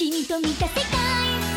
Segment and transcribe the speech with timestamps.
[0.00, 1.49] 君と見た世界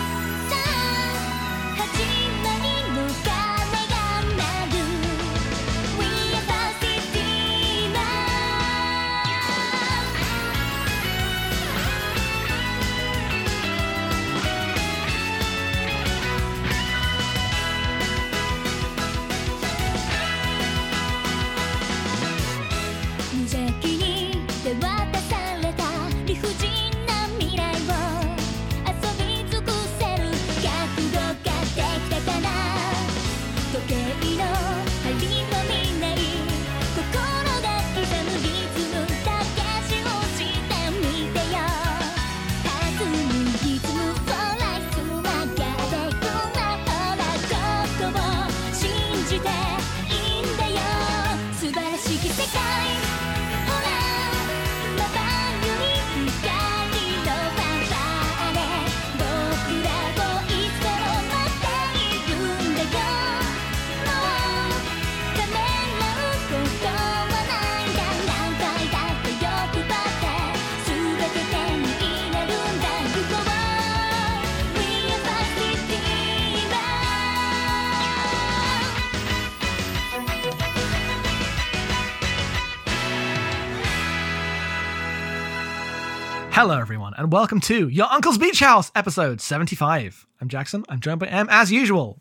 [86.64, 90.25] Hello, everyone, and welcome to Your Uncle's Beach House, episode 75.
[90.39, 90.86] I'm Jackson.
[90.88, 92.19] I'm joined by M, as usual.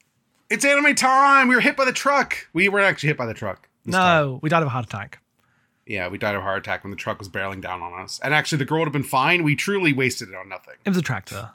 [0.50, 1.46] It's anime time.
[1.46, 2.48] We were hit by the truck.
[2.52, 3.68] We weren't actually hit by the truck.
[3.84, 4.24] this time.
[4.24, 5.20] No, we died of a heart attack.
[5.86, 8.18] Yeah, we died of a heart attack when the truck was barreling down on us.
[8.20, 9.44] And actually, the girl would have been fine.
[9.44, 10.74] We truly wasted it on nothing.
[10.84, 11.50] It was a tractor.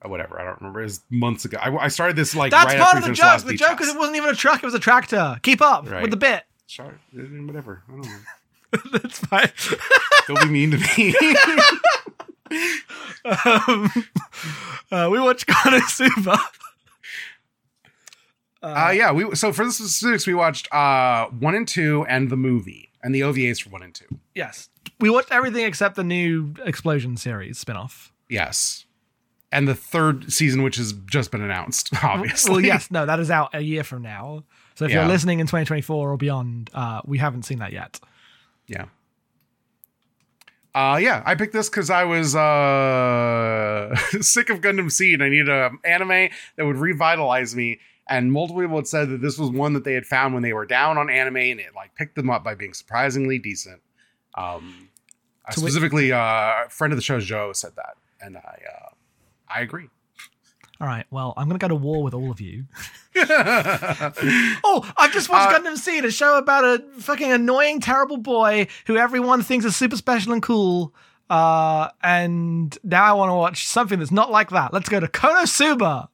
[0.00, 0.40] Or whatever.
[0.40, 0.82] I don't remember.
[0.82, 1.58] It was months ago.
[1.60, 3.26] I, I started this like That's right part after of the we finished joke.
[3.32, 3.80] last The beach joke house.
[3.88, 5.40] is it wasn't even a truck, it was a tractor.
[5.42, 6.02] Keep up Right.
[6.02, 6.44] with the bit.
[6.68, 7.82] Sorry, whatever.
[7.88, 8.16] I don't know.
[8.92, 9.50] That's fine.
[10.26, 11.14] Don't be mean to me.
[13.24, 13.90] um,
[14.90, 16.38] uh, we watched Konosuba.
[18.62, 22.36] uh, yeah, we so for the specifics, we watched uh one and two and the
[22.36, 24.06] movie and the OVAs for one and two.
[24.34, 24.68] Yes.
[24.98, 28.12] We watched everything except the new Explosion series spin off.
[28.28, 28.84] Yes.
[29.52, 32.52] And the third season, which has just been announced, obviously.
[32.52, 34.44] Well, yes, no, that is out a year from now.
[34.74, 35.00] So if Yeah.
[35.00, 37.98] you're listening in 2024 or beyond, uh, we haven't seen that yet.
[38.70, 38.84] Yeah.
[40.72, 45.20] Uh yeah, I picked this because I was uh sick of Gundam Seed.
[45.20, 47.80] I needed an anime that would revitalize me.
[48.08, 50.52] And multiple people had said that this was one that they had found when they
[50.52, 53.80] were down on anime, and it like picked them up by being surprisingly decent.
[54.36, 54.88] Um,
[55.50, 58.88] specifically, uh, a friend of the show Joe said that, and I uh,
[59.48, 59.88] I agree.
[60.80, 62.64] All right, well, I'm going to go to war with all of you.
[64.62, 68.66] Oh, I've just watched Uh, Gundam Seed, a show about a fucking annoying, terrible boy
[68.86, 70.94] who everyone thinks is super special and cool.
[71.28, 74.72] Uh, and now I want to watch something that's not like that.
[74.72, 76.08] Let's go to Konosuba.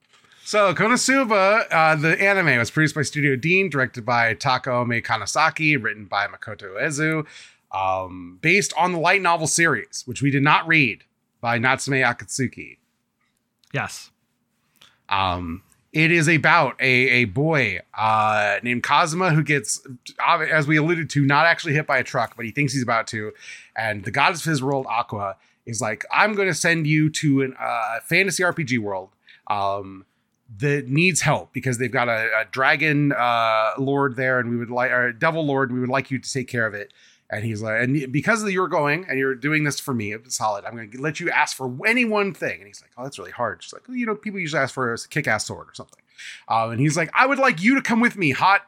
[0.44, 6.04] So Konosuba, uh, the anime was produced by Studio Deen, directed by Takaomi Kanasaki, written
[6.06, 7.27] by Makoto Uezu,
[7.72, 11.04] um, based on the light novel series, which we did not read
[11.41, 12.78] by Natsume Akatsuki.
[13.72, 14.10] Yes.
[15.08, 15.62] Um,
[15.92, 19.80] it is about a, a boy uh, named Kazuma who gets,
[20.20, 23.06] as we alluded to, not actually hit by a truck, but he thinks he's about
[23.08, 23.32] to.
[23.76, 27.42] And the goddess of his world, Aqua, is like, I'm going to send you to
[27.42, 29.08] a uh, fantasy RPG world
[29.46, 30.04] um,
[30.58, 34.70] that needs help because they've got a, a dragon uh, lord there, and we would
[34.70, 36.92] like, or devil lord, we would like you to take care of it.
[37.28, 40.64] And he's like, and because you're going and you're doing this for me, it's solid.
[40.64, 42.59] I'm going to let you ask for any one thing.
[42.59, 43.62] And he's like, oh, that's really hard.
[43.62, 46.03] She's like, well, you know, people usually ask for a kick-ass sword or something.
[46.48, 48.62] Um, and he's like, I would like you to come with me, hot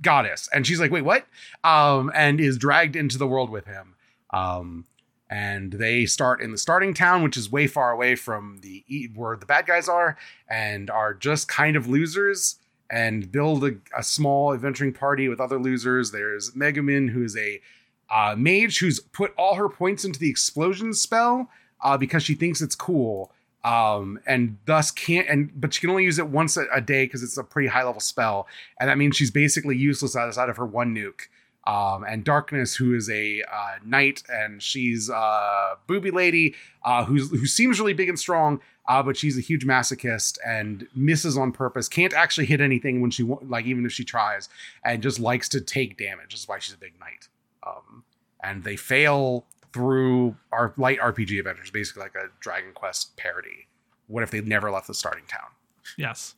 [0.00, 0.48] goddess.
[0.52, 1.26] And she's like, wait, what?
[1.64, 3.96] Um, and is dragged into the world with him.
[4.30, 4.84] Um,
[5.28, 8.84] and they start in the starting town, which is way far away from the
[9.14, 10.16] where the bad guys are,
[10.48, 12.56] and are just kind of losers.
[12.94, 16.12] And build a, a small adventuring party with other losers.
[16.12, 17.60] There's Megumin, who is a
[18.08, 21.50] uh, mage who's put all her points into the explosion spell
[21.82, 23.32] uh, because she thinks it's cool,
[23.64, 25.28] um, and thus can't.
[25.28, 27.68] And but she can only use it once a, a day because it's a pretty
[27.68, 28.46] high level spell,
[28.78, 31.22] and that means she's basically useless outside of her one nuke.
[31.66, 36.54] Um, and Darkness, who is a uh, knight, and she's a booby lady
[36.84, 41.36] uh, who seems really big and strong, uh, but she's a huge masochist and misses
[41.38, 41.88] on purpose.
[41.88, 44.48] Can't actually hit anything when she like even if she tries,
[44.84, 46.30] and just likes to take damage.
[46.30, 47.28] That's why she's a big knight.
[47.66, 48.04] Um,
[48.42, 53.66] and they fail through our light RPG adventures, basically like a Dragon Quest parody.
[54.06, 55.48] What if they never left the starting town?
[55.96, 56.34] Yes.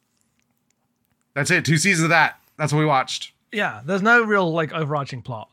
[1.34, 1.64] That's it.
[1.64, 2.38] Two seasons of that.
[2.56, 3.32] That's what we watched.
[3.52, 3.82] Yeah.
[3.84, 5.48] There's no real like overarching plot.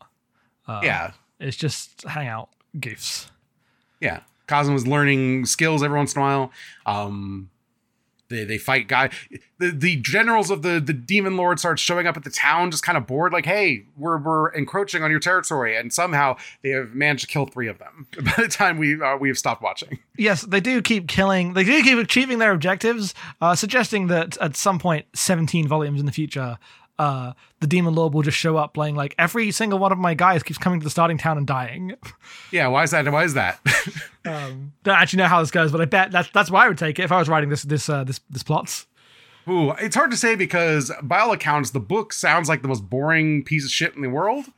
[0.66, 2.48] Uh, yeah, It's just hangout
[2.78, 3.28] goofs.
[4.00, 4.20] yeah.
[4.46, 6.52] Kazuma's learning skills every once in a while.
[6.86, 7.50] Um,
[8.28, 9.10] they, they fight guy.
[9.58, 12.82] The, the generals of the, the demon lord start showing up at the town, just
[12.82, 15.76] kind of bored, like, hey, we're, we're encroaching on your territory.
[15.76, 19.16] And somehow they have managed to kill three of them by the time we, uh,
[19.16, 19.98] we have stopped watching.
[20.16, 21.52] Yes, they do keep killing.
[21.52, 26.06] They do keep achieving their objectives, uh, suggesting that at some point, 17 volumes in
[26.06, 26.58] the future,
[26.98, 30.14] uh, the demon lord will just show up, playing like every single one of my
[30.14, 31.94] guys keeps coming to the starting town and dying.
[32.50, 33.10] Yeah, why is that?
[33.10, 33.60] Why is that?
[34.26, 36.78] Um, don't actually know how this goes, but I bet that's that's why I would
[36.78, 38.86] take it if I was writing this this uh, this this plots.
[39.46, 42.88] Ooh, it's hard to say because by all accounts, the book sounds like the most
[42.88, 44.46] boring piece of shit in the world.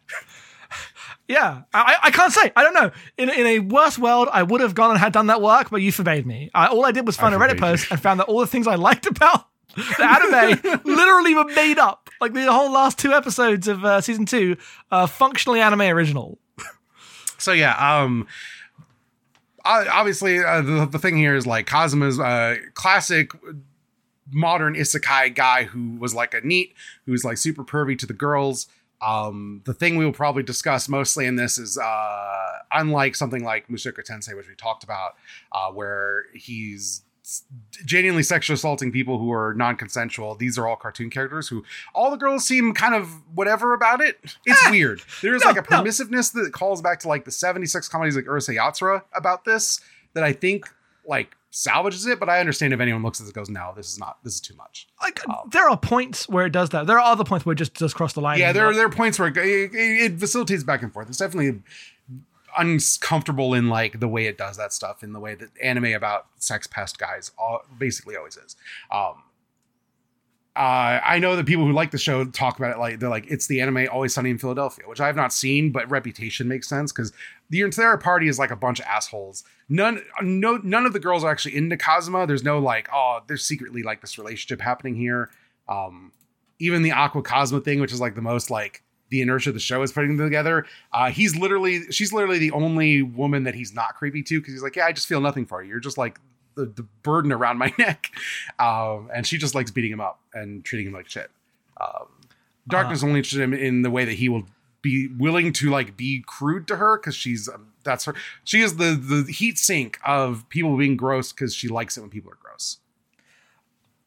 [1.29, 2.53] Yeah, I, I can't say.
[2.55, 2.93] I don't know.
[3.19, 5.83] In, in a worse world, I would have gone and had done that work, but
[5.83, 6.51] you forbade me.
[6.55, 7.61] I, all I did was find a Reddit you.
[7.61, 9.47] post and found that all the things I liked about
[9.77, 12.06] the anime literally were made up.
[12.21, 14.57] Like the whole last two episodes of uh, season two,
[14.91, 16.39] uh, functionally anime original.
[17.39, 18.27] So yeah, um,
[19.63, 23.33] obviously uh, the, the thing here is like Kazuma's uh, classic
[24.31, 26.75] modern isekai guy who was like a NEET,
[27.05, 28.69] who's like super pervy to the girls.
[29.01, 33.69] Um, the thing we will probably discuss mostly in this is uh, unlike something like
[33.69, 35.17] Mushoku Tensei, which we talked about,
[35.53, 37.03] uh, where he's
[37.85, 40.37] genuinely sexually assaulting people who are non-consensual.
[40.37, 41.65] These are all cartoon characters who
[41.95, 44.19] all the girls seem kind of whatever about it.
[44.45, 45.03] It's weird.
[45.23, 45.83] There's no, like a no.
[45.83, 49.81] permissiveness that calls back to like the 76 comedies like Urusei Yatsura about this
[50.15, 50.69] that I think
[51.07, 53.91] like salvages it, but I understand if anyone looks at this and goes, no, this
[53.91, 54.87] is not, this is too much.
[55.03, 56.87] Like um, there are points where it does that.
[56.87, 58.39] There are other points where it just does cross the line.
[58.39, 61.09] Yeah, there, like- there are points where it, it, it facilitates back and forth.
[61.09, 61.61] It's definitely
[62.57, 66.27] uncomfortable in like the way it does that stuff, in the way that anime about
[66.37, 68.57] sex pest guys all, basically always is.
[68.91, 69.23] Um,
[70.57, 73.31] uh, I know that people who like the show talk about it like they're like
[73.31, 76.67] it's the anime Always Sunny in Philadelphia, which I have not seen, but reputation makes
[76.67, 77.13] sense because
[77.51, 79.45] the entire party is like a bunch of assholes.
[79.69, 82.27] None, no, none of the girls are actually into Kazuma.
[82.27, 85.31] There's no like, oh, there's secretly like this relationship happening here.
[85.69, 86.13] Um,
[86.59, 89.83] even the Aqua Kazuma thing, which is like the most like the inertia the show
[89.83, 90.67] is putting together.
[90.93, 94.63] Uh, he's literally, she's literally the only woman that he's not creepy to because he's
[94.63, 95.71] like, yeah, I just feel nothing for you.
[95.71, 96.19] You're just like
[96.55, 98.11] the, the burden around my neck.
[98.59, 101.31] Um, and she just likes beating him up and treating him like shit.
[101.81, 102.09] Um,
[102.69, 104.45] Darkness only interested him in the way that he will
[104.83, 108.15] be willing to like be crude to her because she's um, that's her.
[108.45, 112.11] She is the the heat sink of people being gross because she likes it when
[112.11, 112.79] people are gross.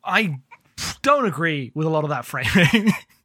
[0.03, 0.39] I
[1.01, 2.91] don't agree with a lot of that framing.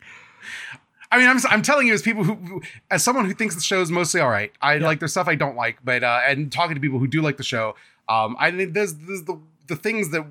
[1.15, 3.61] I mean, I'm, I'm telling you, as people who, who, as someone who thinks the
[3.61, 4.87] show is mostly all right, I Yeah.
[4.87, 7.37] like there's stuff I don't like, but uh, and talking to people who do like
[7.37, 7.77] the show,
[8.09, 9.39] um, I think there's, there's the
[9.69, 10.27] the things that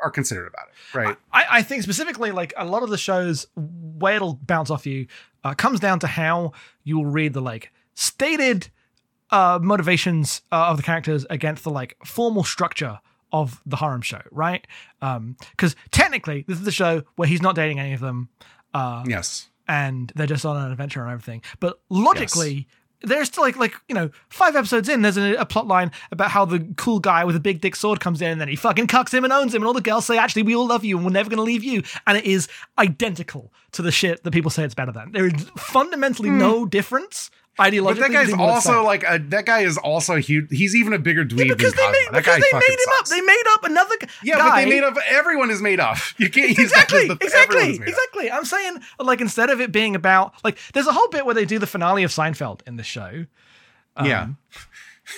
[0.00, 1.16] are considered about it, right?
[1.32, 5.06] I, I think specifically, like a lot of the shows, where it'll bounce off you
[5.44, 6.52] uh, comes down to how
[6.84, 8.68] you will read the like stated
[9.30, 12.98] uh, motivations uh, of the characters against the like formal structure
[13.32, 14.66] of the harem show, right?
[15.00, 18.28] Because technically, this is the show where he's not dating any of them.
[18.72, 19.48] Uh, yes.
[19.68, 21.42] And they're just on an adventure and everything.
[21.60, 22.66] But logically,
[23.02, 26.30] there's still like like you know five episodes in, there's a, a plot line about
[26.30, 28.86] how the cool guy with a big dick sword comes in and then he fucking
[28.86, 30.96] cucks him and owns him, and all the girls say actually we all love you
[30.96, 34.50] and we're never gonna leave you, and it is identical to the shit that people
[34.50, 35.12] say it's better than.
[35.12, 36.38] There is fundamentally hmm.
[36.38, 37.84] no difference ideologically.
[37.84, 40.48] But that guy's between what it's also like a, that guy is also huge.
[40.50, 42.18] He's even a bigger dweeb because than they made Kazuma.
[42.18, 43.06] Because they made him up.
[43.06, 44.08] They made up another guy.
[44.24, 44.96] yeah, but they made up.
[45.08, 45.98] Everyone is made up.
[46.18, 47.88] You can't use exactly, the- everyone exactly, up.
[47.88, 48.30] exactly.
[48.30, 51.44] I'm saying like instead of it being about like there's a whole bit where they
[51.44, 53.26] do the finale of Seinfeld in the show,
[54.02, 54.28] yeah.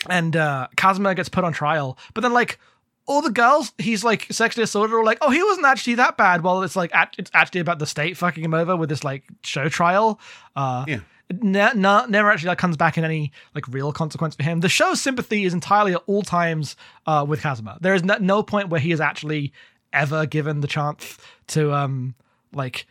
[0.09, 2.59] and uh Kazuma gets put on trial, but then like
[3.07, 6.43] all the girls he's like sexually assaulted are like, oh, he wasn't actually that bad.
[6.43, 9.69] Well, it's like it's actually about the state fucking him over with this like show
[9.69, 10.21] trial.
[10.57, 11.01] Uh, Yeah.
[11.31, 14.61] Ne- ne- never actually like comes back in any like real consequence for him.
[14.61, 17.79] The show's sympathy is entirely at all times uh, with Kazuma.
[17.81, 19.53] There is no, no point where he is actually
[19.93, 21.19] ever given the chance
[21.49, 22.15] to um
[22.53, 22.87] like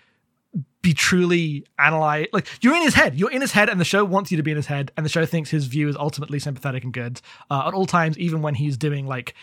[0.81, 2.29] be truly analyzed.
[2.33, 3.15] Like you're in his head.
[3.15, 5.05] You're in his head, and the show wants you to be in his head, and
[5.05, 8.41] the show thinks his view is ultimately sympathetic and good uh, at all times, even
[8.41, 9.33] when he's doing like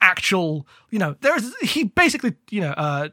[0.00, 0.66] actual.
[0.90, 3.08] You know, there's he basically you know uh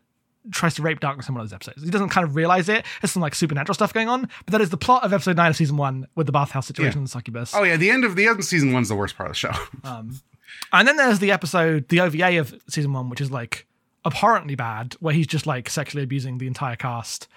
[0.51, 1.83] tries to rape darkness in one of those episodes.
[1.83, 2.85] He doesn't kind of realize it.
[3.01, 5.49] There's some like supernatural stuff going on, but that is the plot of episode nine
[5.49, 6.97] of season one with the bathhouse situation Yeah.
[6.99, 7.53] and the succubus.
[7.55, 9.39] Oh yeah, the end of the end of season one's the worst part of the
[9.39, 9.51] show.
[10.73, 13.67] And then there's the episode, the OVA of season one, which is like
[14.05, 17.27] abhorrently bad, where he's just like sexually abusing the entire cast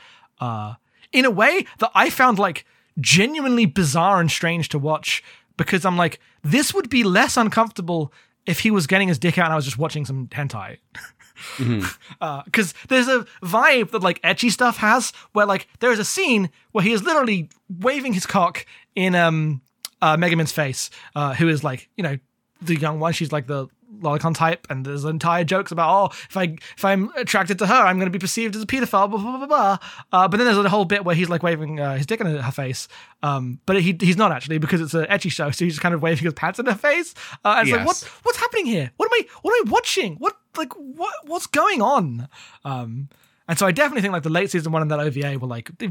[0.41, 0.75] uh,
[1.13, 2.65] in a way that I found like
[3.01, 5.23] genuinely bizarre and strange to watch
[5.57, 8.13] because I'm like, this would be less uncomfortable
[8.47, 10.79] if he was getting his dick out and I was just watching some hentai.
[12.45, 16.51] Because there's a vibe that like ecchi stuff has, where like there is a scene
[16.73, 19.61] where he is literally waving his cock in um
[20.03, 22.19] uh, Megumin's face, uh, who is like you know
[22.63, 23.13] the young one.
[23.13, 23.69] She's like the
[23.99, 27.75] lolicon type, and there's entire jokes about oh, if I if I'm attracted to her,
[27.75, 29.11] I'm going to be perceived as a pedophile.
[29.11, 29.79] Blah blah blah blah.
[30.13, 32.27] Uh, but then there's a whole bit where he's like waving uh, his dick in
[32.27, 32.89] her face,
[33.23, 35.95] um, but he he's not actually because it's an ecchi show, so he's just kind
[35.95, 37.15] of waving his pants in her face.
[37.45, 38.91] Uh, and it's like what what's happening here?
[38.97, 40.17] What am I what am I watching?
[40.17, 42.29] What like what what's going on?
[42.65, 43.09] Um,
[43.49, 45.71] and so I definitely think like the late season one and that OVA were like
[45.79, 45.91] they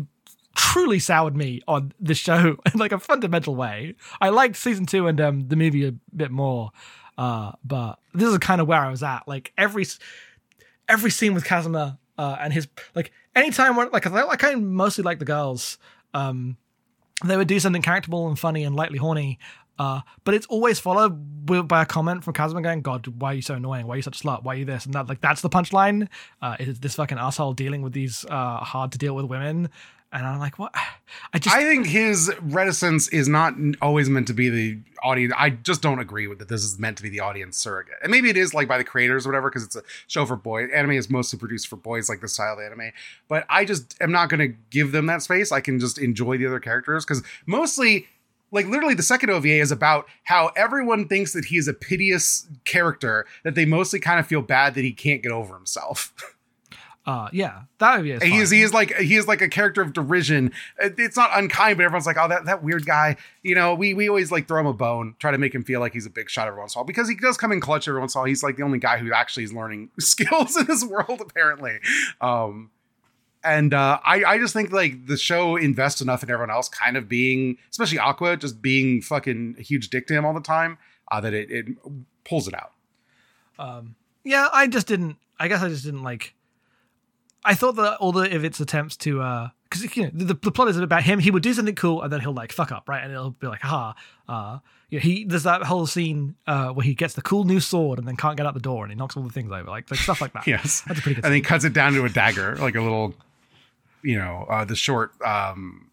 [0.55, 3.95] truly soured me on the show in like a fundamental way.
[4.19, 6.71] I liked season two and um, the movie a bit more,
[7.19, 9.27] uh, but this is kind of where I was at.
[9.27, 9.85] Like every
[10.87, 15.19] every scene with Kazuma uh, and his like anytime when like I I mostly like
[15.19, 15.77] the girls.
[16.13, 16.55] Um,
[17.25, 19.37] they would do something characterable and funny and lightly horny.
[19.77, 23.41] Uh, but it's always followed by a comment from Kazuma going, "God, why are you
[23.41, 23.85] so annoying?
[23.85, 24.43] Why are you such a slut?
[24.43, 26.07] Why are you this and that?" Like that's the punchline.
[26.41, 29.69] Uh, is this fucking asshole dealing with these uh, hard to deal with women?
[30.11, 30.73] And I'm like, what?
[31.33, 35.33] I just I think his reticence is not always meant to be the audience.
[35.37, 36.47] I just don't agree with that.
[36.47, 38.83] This is meant to be the audience surrogate, and maybe it is like by the
[38.83, 40.69] creators or whatever, because it's a show for boys.
[40.73, 42.91] Anime is mostly produced for boys, like the style of anime.
[43.27, 45.51] But I just am not going to give them that space.
[45.51, 48.07] I can just enjoy the other characters because mostly.
[48.51, 52.47] Like literally, the second OVA is about how everyone thinks that he is a piteous
[52.65, 56.15] character that they mostly kind of feel bad that he can't get over himself.
[57.09, 58.23] uh, yeah, that would be.
[58.23, 60.51] he is he is like he is like a character of derision.
[60.77, 63.15] It's not unkind, but everyone's like, oh, that, that weird guy.
[63.41, 65.79] You know, we we always like throw him a bone, try to make him feel
[65.79, 67.61] like he's a big shot every once in a while because he does come in
[67.61, 68.27] clutch every once in a while.
[68.27, 71.79] He's like the only guy who actually is learning skills in this world, apparently.
[72.21, 72.69] Um,
[73.43, 76.95] and uh, I I just think like the show invests enough in everyone else kind
[76.95, 80.77] of being, especially Aqua, just being fucking a huge dick to him all the time,
[81.11, 81.65] uh, that it it
[82.23, 82.73] pulls it out.
[83.57, 85.17] Um, yeah, I just didn't.
[85.39, 86.35] I guess I just didn't like.
[87.43, 90.51] I thought that all the of its attempts to, uh, because you know the, the
[90.51, 91.19] plot is about him.
[91.19, 93.03] He would do something cool and then he'll like fuck up, right?
[93.03, 93.95] And it'll be like, ha,
[94.27, 97.59] uh, you know, he there's that whole scene uh where he gets the cool new
[97.59, 99.69] sword and then can't get out the door and he knocks all the things over,
[99.69, 100.45] like like stuff like that.
[100.47, 100.81] Yes.
[100.87, 101.25] that's a pretty good.
[101.25, 103.13] and he cuts it down to a dagger, like a little,
[104.03, 105.91] you know, uh, the short um,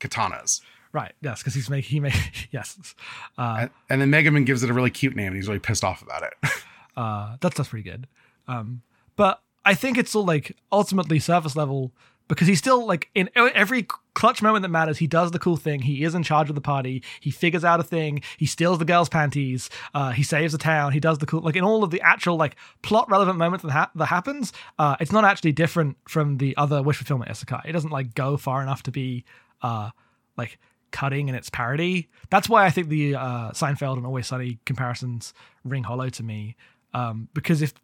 [0.00, 0.60] katanas.
[0.92, 1.12] right?
[1.20, 2.94] Yes, because he's making he make yes.
[3.38, 5.84] Uh, And, and then Megumin gives it a really cute name, and he's really pissed
[5.84, 6.32] off about it.
[6.96, 8.06] Uh, that's that's pretty good.
[8.48, 8.82] Um,
[9.16, 11.92] but I think it's all like ultimately surface level
[12.28, 14.98] because he's still like in every clutch moment that matters.
[14.98, 15.82] He does the cool thing.
[15.82, 17.02] He is in charge of the party.
[17.18, 18.22] He figures out a thing.
[18.38, 19.68] He steals the girls' panties.
[19.94, 20.92] Uh, he saves the town.
[20.92, 23.72] He does the cool like in all of the actual like plot relevant moments that
[23.72, 24.52] ha- that happens.
[24.78, 27.62] Uh, it's not actually different from the other wish fulfillment isekai.
[27.66, 29.24] It doesn't like go far enough to be
[29.62, 29.90] uh
[30.36, 30.58] like
[30.92, 32.08] cutting in its parody.
[32.30, 36.56] That's why I think the uh, Seinfeld and Always Sunny comparisons ring hollow to me.
[36.94, 37.74] Um, because if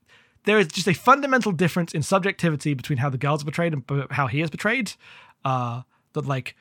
[0.47, 3.85] there is just a fundamental difference in subjectivity between how the girls are portrayed and
[4.11, 4.93] how he is portrayed,
[5.45, 5.83] uh,
[6.15, 6.57] that like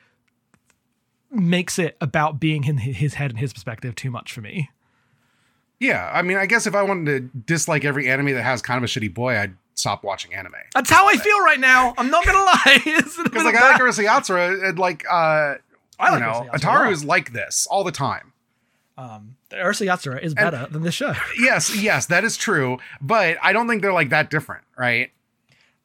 [1.30, 4.70] makes it about being in his head and his perspective too much for me.
[5.80, 8.78] yeah, I mean, I guess if I wanted to dislike every anime that has kind
[8.78, 10.54] of a shitty boy, I'd stop watching anime.
[10.74, 11.94] That's how I feel right now.
[11.98, 12.82] I'm not gonna lie.
[13.24, 15.56] Because like I like Urusei Yatsura, and like uh,
[15.98, 18.32] I like you know, Urusei Yatsura Ataru is like this all the time.
[18.98, 21.14] um, Urusei Yatsura is better than this show.
[21.38, 25.10] Yes, yes, that is true, but I don't think they're like that different, right?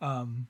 [0.01, 0.47] um,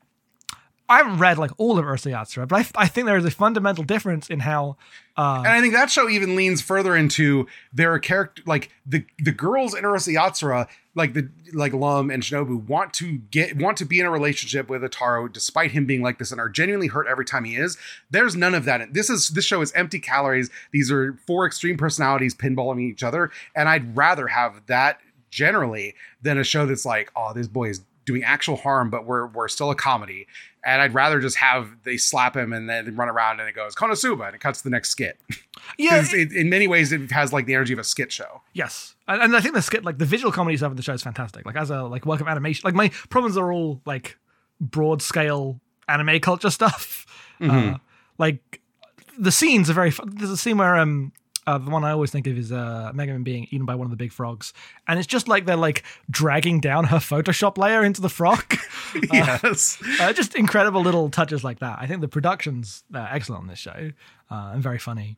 [0.88, 3.32] I haven't read like all of Urusei Yatsura, but I, I think there is a
[3.32, 4.76] fundamental difference in how
[5.18, 9.32] uh, And I think that show even leans further into their character, like the the
[9.32, 13.86] girls in Urusei Yatsura, like the like Lum and Shinobu want to get want to
[13.86, 17.08] be in a relationship with Ataru, despite him being like this, and are genuinely hurt
[17.08, 17.78] every time he is.
[18.10, 18.94] There's none of that.
[18.94, 20.50] This is this show is empty calories.
[20.72, 26.38] These are four extreme personalities pinballing each other, and I'd rather have that generally than
[26.38, 29.72] a show that's like, oh, this boy is doing actual harm, but we're we're still
[29.72, 30.28] a comedy.
[30.64, 33.74] And I'd rather just have they slap him and then run around and it goes
[33.74, 35.18] Konosuba and it cuts to the next skit.
[35.78, 38.42] yeah, Because it, in many ways, it has like the energy of a skit show.
[38.54, 40.94] Yes, and, and I think the skit, like the visual comedy stuff of the show,
[40.94, 41.46] is fantastic.
[41.46, 44.18] Like as a like work of animation, like my problems are all like
[44.60, 47.06] broad scale anime culture stuff.
[47.40, 47.76] Mhm.
[47.76, 47.78] Uh,
[48.18, 48.62] like
[49.18, 49.92] the scenes are very.
[49.92, 50.12] Fun.
[50.16, 51.12] There's a scene where um.
[51.48, 53.90] Uh, the one I always think of is uh, Megumin being eaten by one of
[53.90, 54.54] the big frogs,
[54.88, 58.44] and it's just like they're like dragging down her Photoshop layer into the frog.
[59.12, 59.82] yes.
[60.00, 61.80] uh, just incredible little touches like that.
[61.82, 63.92] I think the production's uh, excellent on this show
[64.30, 65.18] uh, and very funny.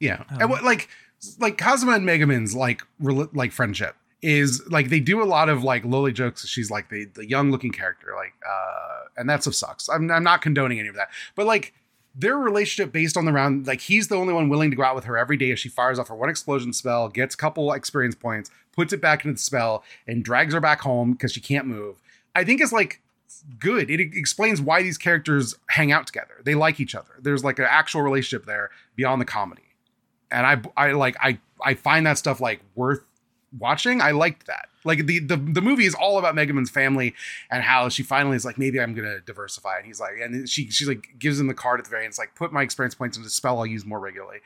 [0.00, 0.24] Yeah.
[0.30, 0.88] and what like
[1.38, 5.84] like Kazuma and Megumin's like like friendship is like they do a lot of like
[5.84, 6.46] lowly jokes.
[6.46, 9.88] She's like the the young looking character, like uh, and that stuff sucks.
[9.88, 11.74] I'm I'm not condoning any of that, but like
[12.14, 14.94] their relationship based on the round, like he's the only one willing to go out
[14.94, 17.72] with her every day as she fires off her one explosion spell, gets a couple
[17.72, 21.40] experience points, puts it back into the spell, and drags her back home because she
[21.40, 22.02] can't move.
[22.34, 23.00] I think it's like
[23.58, 23.90] good.
[23.90, 26.34] It explains why these characters hang out together.
[26.44, 27.10] They like each other.
[27.20, 29.62] There's like an actual relationship there beyond the comedy.
[30.32, 33.04] And I I like I I find that stuff like worth
[33.58, 34.68] watching, I liked that.
[34.84, 37.14] Like the the the movie is all about Megumin's family
[37.50, 39.76] and how she finally is like, maybe I'm gonna diversify.
[39.78, 42.10] And he's like, and she she like gives him the card at the very end.
[42.10, 44.38] It's like, put my experience points into a spell I'll use more regularly.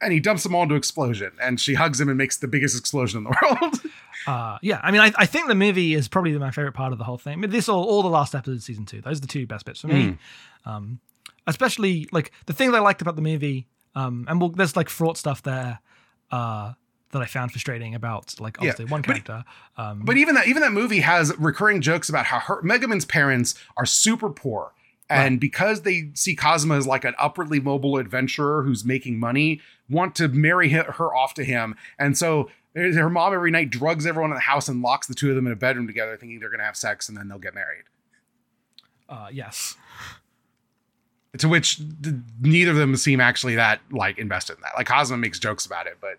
[0.00, 2.76] And he dumps them all into explosion, and she hugs him and makes the biggest
[2.76, 3.80] explosion in the world.
[4.26, 6.98] Uh, yeah, I mean, I, I think the movie is probably my favorite part of
[6.98, 7.34] the whole thing.
[7.34, 9.00] I mean, this all all the last episodes of season two.
[9.00, 10.18] Those are the two best bits for me.
[10.64, 10.98] Um,
[11.46, 13.66] especially like the things I liked about the movie.
[13.94, 15.80] Um, and we'll, there's like fraught stuff there.
[16.30, 16.72] Uh,
[17.10, 19.44] that I found frustrating about like Yeah, obviously one but- character.
[19.76, 23.54] Um, But even that even that movie has recurring jokes about how her Megumin's parents
[23.76, 24.72] are super poor.
[25.10, 30.14] And because they see Kazuma as like an upwardly mobile adventurer who's making money, want
[30.14, 31.74] to marry her off to him.
[31.98, 35.28] And so her mom every night drugs everyone in the house and locks the two
[35.28, 37.38] of them in a bedroom together, thinking they're going to have sex and then they'll
[37.38, 37.84] get married.
[39.10, 39.76] uh, yes.
[41.38, 44.72] To which th- neither of them seem actually that like invested in that.
[44.76, 46.18] Like Kazuma makes jokes about it, but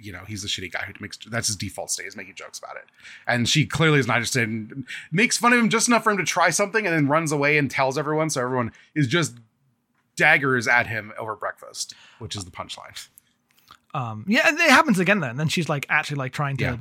[0.00, 2.58] you know he's the shitty guy who makes that's his default state is making jokes
[2.58, 2.84] about it.
[3.28, 4.42] And she clearly is not interested.
[4.48, 7.30] In, makes fun of him just enough for him to try something, and then runs
[7.30, 8.28] away and tells everyone.
[8.30, 9.36] So everyone is just
[10.16, 13.06] daggers at him over breakfast, which is the punchline.
[13.94, 15.36] Um, yeah, and it happens again then.
[15.36, 16.76] Then she's like actually like trying to Yeah.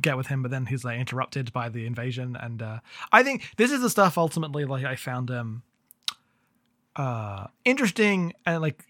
[0.00, 2.34] get with him, but then he's like interrupted by the invasion.
[2.40, 2.78] And uh,
[3.12, 5.62] I think this is the stuff ultimately like I found um
[6.98, 8.84] uh interesting and like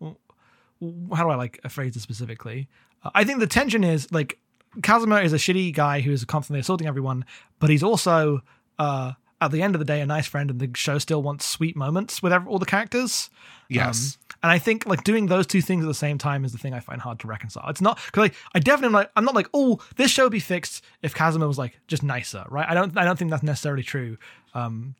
[0.00, 0.16] w-
[0.80, 2.68] w- how do I like a phrase this specifically?
[3.04, 4.38] Uh, I think the tension is like
[4.82, 7.24] Kazuma is a shitty guy who is constantly assaulting everyone,
[7.60, 8.42] but he's also
[8.78, 11.44] uh at the end of the day a nice friend, and the show still wants
[11.44, 13.28] sweet moments with all the characters.
[13.68, 14.16] Yes.
[14.16, 16.58] Um, and I think like doing those two things at the same time is the
[16.58, 17.68] thing I find hard to reconcile.
[17.68, 20.40] It's not because like, I definitely like I'm not like oh this show would be
[20.40, 22.66] fixed if Kazuma was like just nicer, right?
[22.68, 24.16] I don't I don't think that's necessarily true.
[24.54, 24.94] Um,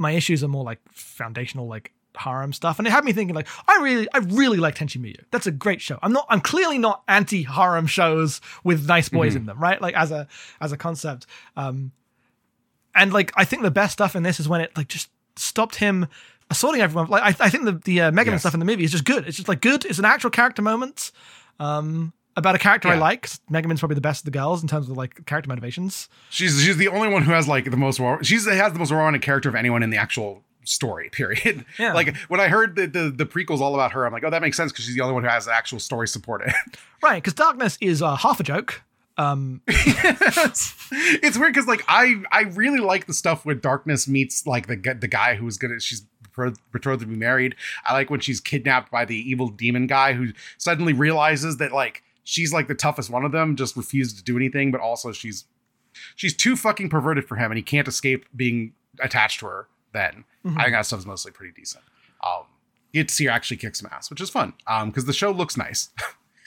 [0.00, 3.46] my issues are more like foundational like harem stuff, and it had me thinking like
[3.68, 5.22] I really I really like Tenchi Muyo.
[5.30, 5.98] That's a great show.
[6.02, 9.80] I'm not I'm clearly not anti harem shows with nice boys in them, right?
[9.80, 10.26] Like as a
[10.60, 11.26] as a concept.
[11.56, 11.92] Um,
[12.94, 15.76] and like I think the best stuff in this is when it like just stopped
[15.76, 16.08] him
[16.50, 17.08] assaulting everyone.
[17.08, 18.42] Like I, I think the the uh, Megan Yes.
[18.42, 19.26] stuff in the movie is just good.
[19.28, 19.84] It's just like good.
[19.84, 21.12] It's an actual character moment.
[21.60, 23.28] Um, about a character I like.
[23.50, 26.08] Megumin's probably the best of the girls in terms of like character motivations.
[26.30, 29.22] She's she's the only one who has like the most she's has the most well-rounded
[29.22, 31.08] character of anyone in the actual story.
[31.12, 31.64] Period.
[31.78, 31.92] Yeah.
[31.92, 34.42] Like when I heard the, the the prequels all about her, I'm like, oh, that
[34.42, 36.52] makes sense because she's the only one who has the actual story supported.
[37.02, 38.82] Right, because Darkness is uh, half a joke.
[39.16, 44.46] Um, it's, it's weird because like I I really like the stuff where darkness meets
[44.46, 46.02] like the the guy who's gonna she's
[46.72, 47.56] betrothed to be married.
[47.84, 52.02] I like when she's kidnapped by the evil demon guy who suddenly realizes that like
[52.24, 55.44] she's like the toughest one of them, just refuses to do anything, but also she's
[56.16, 59.68] she's too fucking perverted for him and he can't escape being attached to her.
[59.92, 60.56] Then Mhm.
[60.58, 61.84] I think that stuff's mostly pretty decent.
[62.24, 62.44] Um,
[62.92, 64.52] you get to see her actually kick some ass, which is fun.
[64.66, 65.90] Um, because the show looks nice.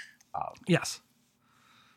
[0.68, 1.00] yes.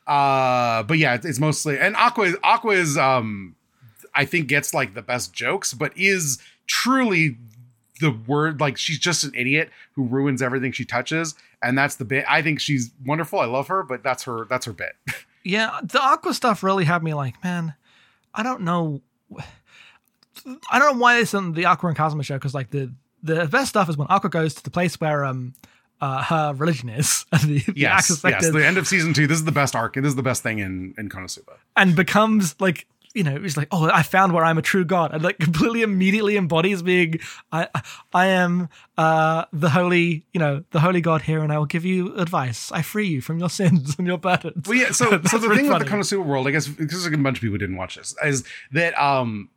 [0.05, 2.33] Uh, but yeah, it's, it's mostly and Aqua.
[2.43, 3.55] Aqua is um,
[4.15, 7.37] I think gets like the best jokes, but is truly
[7.99, 12.05] the word like she's just an idiot who ruins everything she touches, and that's the
[12.05, 12.25] bit.
[12.27, 13.39] I think she's wonderful.
[13.39, 14.45] I love her, but that's her.
[14.49, 14.93] That's her bit.
[15.43, 17.73] Yeah, the Aqua stuff really had me like, man,
[18.33, 19.01] I don't know.
[20.69, 22.91] I don't know why this isn't the Aqua and Kazuma show because like the
[23.23, 25.53] the best stuff is when Aqua goes to the place where um
[26.01, 28.51] uh, her religion is the, the yes, Axis yes.
[28.51, 29.25] The end of season two.
[29.25, 29.93] This is the best arc.
[29.95, 31.55] This is the best thing in in Konosuba.
[31.77, 32.85] and becomes like
[33.17, 35.81] you know he's like oh I found where I'm a true god and like completely
[35.81, 37.19] immediately embodies being
[37.51, 37.67] I
[38.13, 41.85] I am uh the holy you know the holy god here and I will give
[41.85, 44.67] you advice I free you from your sins and your burdens.
[44.67, 44.91] Well, yeah.
[44.91, 46.03] So, so the really thing with the funny.
[46.03, 49.49] Konosuba world, I guess, because a bunch of people didn't watch this, is that um,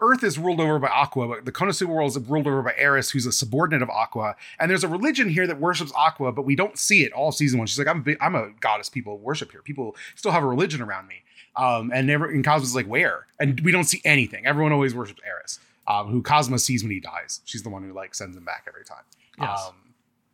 [0.00, 3.10] Earth is ruled over by Aqua, but the Konosuba world is ruled over by Eris,
[3.10, 4.36] who's a subordinate of Aqua.
[4.58, 7.58] And there's a religion here that worships Aqua, but we don't see it all season
[7.58, 7.66] one.
[7.66, 8.88] She's like, I'm, a I'm a goddess.
[8.88, 9.62] People worship here.
[9.62, 11.22] People still have a religion around me.
[11.58, 13.26] Um, and never, and Kazuma's like, where?
[13.40, 14.46] And we don't see anything.
[14.46, 17.40] Everyone always worships Eris, um, who Kazuma sees when he dies.
[17.44, 19.02] She's the one who like sends him back every time.
[19.40, 19.66] Yes.
[19.66, 19.74] Um,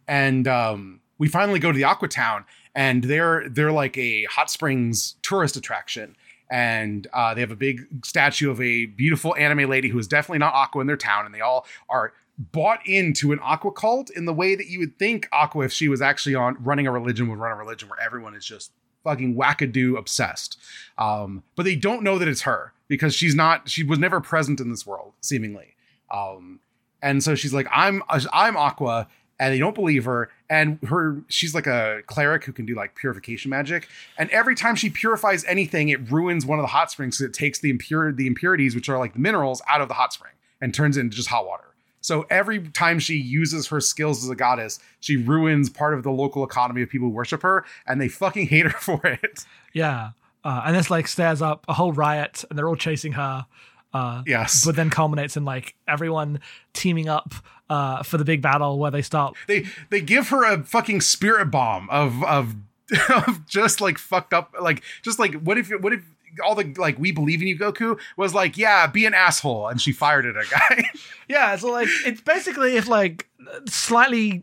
[0.07, 4.51] and um, we finally go to the Aqua Town, and they're they're like a hot
[4.51, 6.15] springs tourist attraction,
[6.51, 10.41] and uh, they have a big statue of a beautiful anime lady who is definitely
[10.41, 14.27] not Aqua in their town, and they all are bought into an Aqua cult in
[14.27, 17.29] the way that you would think Aqua, if she was actually on running a religion,
[17.29, 18.73] would run a religion where everyone is just
[19.05, 20.59] fucking wackadoo obsessed.
[20.99, 23.69] Um, but they don't know that it's her because she's not.
[23.69, 25.75] She was never present in this world, seemingly.
[26.11, 26.61] Um,
[27.03, 29.07] and so she's like, "I'm I'm Aqua,"
[29.39, 30.31] and they don't believe her.
[30.51, 33.89] And her, she's like a cleric who can do like purification magic.
[34.19, 37.19] And every time she purifies anything, it ruins one of the hot springs.
[37.19, 39.95] So it takes the impure the impurities, which are like the minerals, out of the
[39.95, 41.74] hot spring and turns it into just hot water.
[42.05, 46.11] So every time she uses her skills as a goddess, she ruins part of the
[46.11, 49.47] local economy of people who worship her, and they fucking hate her for it.
[49.73, 50.11] Yeah.
[50.45, 53.47] Uh, and this like stirs up a whole riot, and they're all chasing her.
[53.95, 54.67] Uh, Yes.
[54.67, 56.41] but then culminates in like everyone
[56.75, 57.33] teaming up
[57.71, 59.35] uh, for the big battle where they start.
[59.47, 62.55] they they give her a fucking spirit bomb of of
[63.27, 66.03] of just like fucked up like just like what if what if
[66.43, 69.81] all the like we believe in you Goku was like yeah be an asshole and
[69.81, 70.85] she fired at a guy
[71.29, 73.29] Yeah, so like it's basically if like
[73.69, 74.43] slightly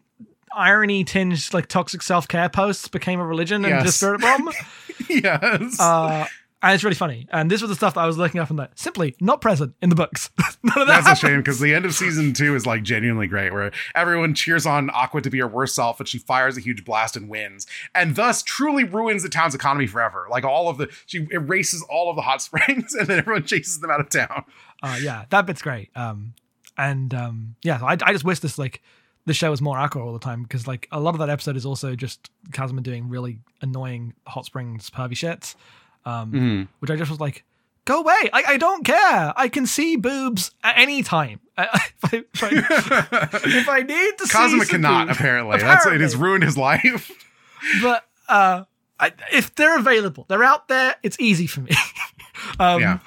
[0.56, 3.86] irony tinged like toxic self care posts became a religion and Yes.
[3.86, 4.50] the spirit bomb.
[5.10, 6.26] yes uh,
[6.64, 7.28] and it's really funny.
[7.32, 9.74] And this was the stuff that I was looking up and that simply not present
[9.82, 10.30] in the books.
[10.64, 13.28] None of that that's a shame because the end of season two is like genuinely
[13.28, 16.62] great where everyone cheers on Aqua to be her worst self and she fires a
[16.62, 20.78] huge blast and wins and thus truly ruins the town's economy forever like all of
[20.78, 24.10] the she erases all of the hot springs and then everyone chases them out of
[24.10, 24.46] town
[24.84, 25.90] Uh, yeah, that bit's great.
[25.96, 26.34] Um,
[26.78, 28.82] and um, yeah, I, I just wish this like
[29.26, 31.56] the show was more Aqua all the time because like a lot of that episode
[31.56, 35.54] is also just Kazuma doing really annoying hot springs pervy shit,
[36.06, 37.44] um, which I just was like,
[37.86, 38.30] go away!
[38.34, 39.34] I, I don't care.
[39.36, 41.40] I can see boobs at any time.
[42.04, 45.58] If, I, if, I, if I need to some cannot boobs- apparently.
[45.60, 47.12] That's it has ruined his life.
[47.84, 48.64] but uh,
[49.00, 50.96] I, if they're available, they're out there.
[51.04, 51.72] It's easy for me.
[52.60, 53.00] um, Yeah.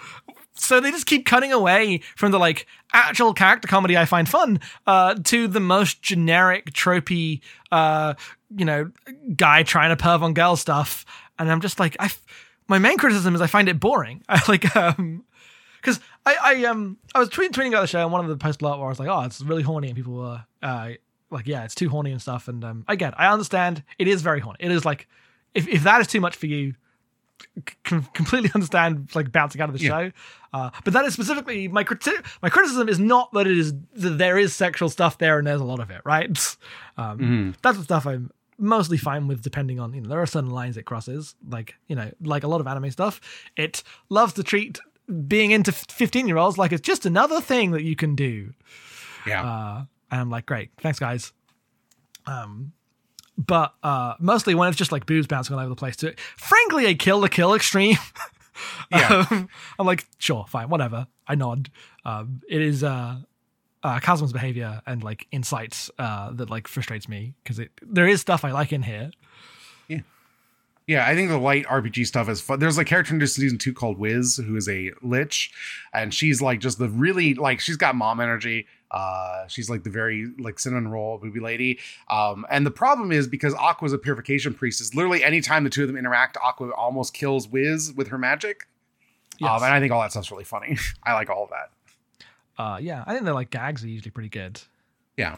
[0.55, 4.61] So they just keep cutting away from the like actual character comedy I find fun
[4.87, 7.41] uh, to the most generic, tropey,
[7.73, 8.15] uh,
[8.57, 8.93] you know,
[9.37, 11.05] guy trying to perv on girl stuff,
[11.39, 12.05] and I'm just like, I.
[12.07, 12.23] f-
[12.69, 14.23] My main criticism is I find it boring.
[14.29, 15.25] I like um.
[15.81, 18.39] Because I, I um I was tweeting, tweeting about the show and one of the
[18.39, 20.91] posts below where I was like, oh, it's really horny and people were uh
[21.31, 22.49] like, yeah, it's too horny and stuff.
[22.49, 23.13] And um I get.
[23.21, 24.57] I understand it is very horny.
[24.61, 25.07] It is like
[25.55, 26.75] if, if that is too much for you,
[27.69, 29.89] c- completely understand like bouncing out of the Yeah.
[29.91, 30.13] show.
[30.55, 34.17] Uh, but that is specifically my criti- my criticism is not that it is that
[34.19, 36.31] there is sexual stuff there and there's a lot of it, right?
[36.97, 40.51] Um, That's the stuff I'm mostly fine with, depending on you know there are certain
[40.51, 43.21] lines it crosses, like you know like a lot of anime stuff.
[43.57, 44.81] It loves to treat
[45.29, 48.53] being into fifteen year olds like it's just another thing that you can do.
[49.27, 49.43] Yeah.
[49.45, 51.33] Uh, and I'm like, great, thanks guys.
[52.27, 52.73] Um,
[53.37, 56.87] but uh, mostly when it's just like boobs bouncing all over the place, to frankly
[56.87, 57.97] a Kill la Kill extreme.
[58.93, 59.27] Yeah.
[59.31, 59.49] Um,
[59.81, 61.09] I'm like, sure, fine, whatever.
[61.27, 61.71] I nod.
[62.05, 63.17] Um, it is uh,
[63.85, 68.21] uh, Kazuma's behavior and like insights uh, that like frustrates me because it there is
[68.21, 69.11] stuff I like in here.
[69.89, 70.01] Yeah,
[70.87, 72.59] yeah, I think the light RPG stuff is fun.
[72.59, 75.53] There's a character in season two called Wiz, who is a lich,
[75.93, 78.67] and she's like just the really like she's got mom energy.
[78.91, 81.79] Uh, she's like the very like cinnamon roll booby lady.
[82.09, 84.95] Um, and the problem is because Aqua's a purification priestess.
[84.95, 88.67] Literally, anytime the two of them interact, Aqua almost kills Wiz with her magic.
[89.39, 89.51] Yes.
[89.51, 90.79] Um, and I think all that stuff's really funny.
[91.03, 91.71] I like all of that.
[92.59, 94.61] Uh, yeah, I think they're like gags are usually pretty good.
[95.17, 95.37] Yeah.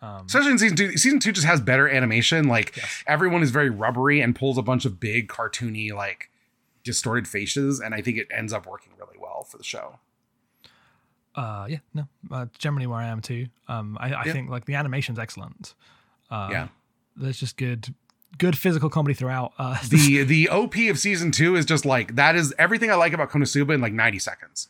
[0.00, 0.96] Um, Especially in season two.
[0.96, 2.46] Season two just has better animation.
[2.46, 3.02] Like Yes.
[3.06, 6.30] everyone is very rubbery and pulls a bunch of big cartoony, like
[6.84, 9.98] distorted faces, and I think it ends up working really well for the show.
[11.34, 13.46] uh, yeah, no, uh, generally where I am too.
[13.68, 14.32] Um, I, I Yeah.
[14.32, 15.74] think like the animation's excellent.
[16.30, 16.68] Uh, Yeah.
[17.16, 17.94] there's just good,
[18.38, 19.52] good physical comedy throughout.
[19.58, 23.12] Uh, The the OP of season two is just like that is everything I like
[23.12, 24.68] about Konosuba in like 90 seconds.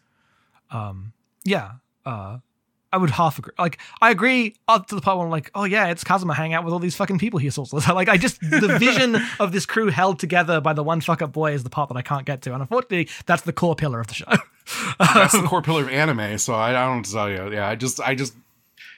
[0.70, 1.12] um,
[1.48, 1.72] yeah,
[2.04, 2.38] uh,
[2.92, 3.52] I would half agree.
[3.58, 6.54] Like, I agree up to the part where I'm like, oh yeah, it's Kazuma hang
[6.54, 7.72] out with all these fucking people he assaults.
[7.88, 11.32] like, I just the vision of this crew held together by the one fuck up
[11.32, 14.00] boy is the part that I can't get to, and unfortunately, that's the core pillar
[14.00, 14.26] of the show.
[14.98, 16.36] That's the core pillar of anime.
[16.36, 17.54] So I, I don't know what to tell you.
[17.54, 18.34] Yeah, I just I just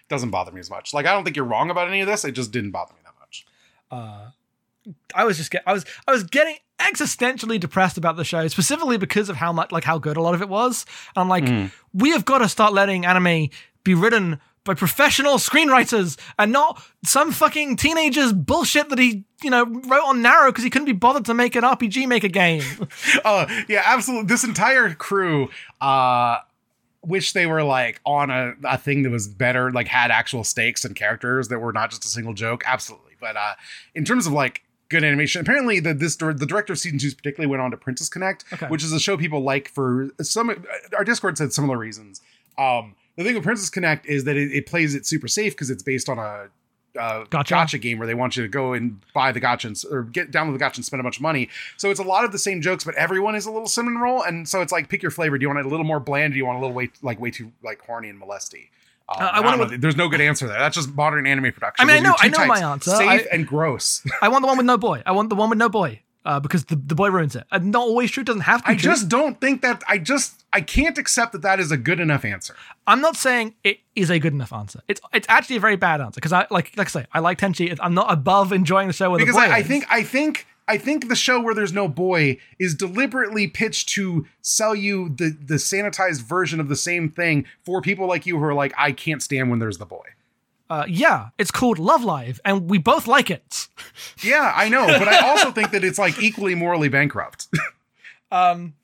[0.08, 0.92] doesn't bother me as much.
[0.92, 2.24] Like I don't think you're wrong about any of this.
[2.24, 3.46] It just didn't bother me that much.
[5.14, 8.98] I was just get, I was I was getting existentially depressed about the show specifically
[8.98, 10.84] because of how much like how good a lot of it was.
[11.14, 13.48] And I'm like, we have got to start letting anime
[13.84, 19.64] be written by professional screenwriters and not some fucking teenager's bullshit that he you know
[19.64, 22.62] wrote on Narou because he couldn't be bothered to make an RPG maker game.
[23.24, 24.26] Uh, yeah, absolutely.
[24.26, 25.48] This entire crew,
[25.80, 26.38] uh,
[27.02, 30.84] wish they were like on a, a thing that was better, like had actual stakes
[30.84, 32.62] and characters that were not just a single joke.
[32.66, 33.12] Absolutely.
[33.20, 33.54] But uh,
[33.94, 37.48] in terms of like good animation, apparently the this the director of season two particularly
[37.50, 38.66] went on to Princess Connect, Okay.
[38.66, 40.50] which is a show people like for some.
[40.96, 42.20] Our Discord said similar reasons.
[42.59, 45.70] Um, the thing with Princess Connect is that it, it plays it super safe because
[45.70, 46.48] it's based on a
[46.98, 47.55] uh, Gotcha.
[47.55, 50.33] gacha game where they want you to go and buy the gacha and, or get
[50.33, 51.48] download the gacha and spend a bunch of money.
[51.76, 54.22] So it's a lot of the same jokes, but everyone is a little cinnamon roll,
[54.22, 55.38] and so it's like pick your flavor.
[55.38, 56.33] Do you want it a little more bland?
[56.33, 58.70] Or do you want a little way like way too like horny and molesty?
[59.11, 59.77] Uh, I I wanna- know.
[59.77, 60.59] There's no good answer there.
[60.59, 61.88] That's just modern anime production.
[61.88, 62.90] I mean, Those I know- I know my answer.
[62.92, 64.03] Safe I- and gross.
[64.23, 65.03] I want the one with no boy.
[65.05, 66.01] I want the one with no boy.
[66.27, 67.44] uh, because the, the boy ruins it.
[67.51, 68.23] And not always true.
[68.23, 68.70] Doesn't have to.
[68.70, 68.90] I true.
[68.90, 72.25] just don't think that I just I can't accept that that is a good enough
[72.27, 72.55] answer.
[72.87, 74.81] I'm not saying it is a good enough answer.
[74.87, 77.38] It's it's actually a very bad answer because I like like I say I like
[77.38, 77.75] Tenchi.
[77.81, 80.46] I'm not above enjoying the show with because the boy I, I think I think
[80.70, 85.37] I think the show where there's no boy is deliberately pitched to sell you the
[85.52, 88.92] the sanitized version of the same thing for people like you who are like I
[88.92, 90.06] can't stand when there's the boy.
[90.70, 93.66] uh, yeah, it's called Love Live, and we both like it.
[94.22, 97.48] Yeah, I know, but I also think that it's like equally morally bankrupt.
[98.33, 98.74] Um,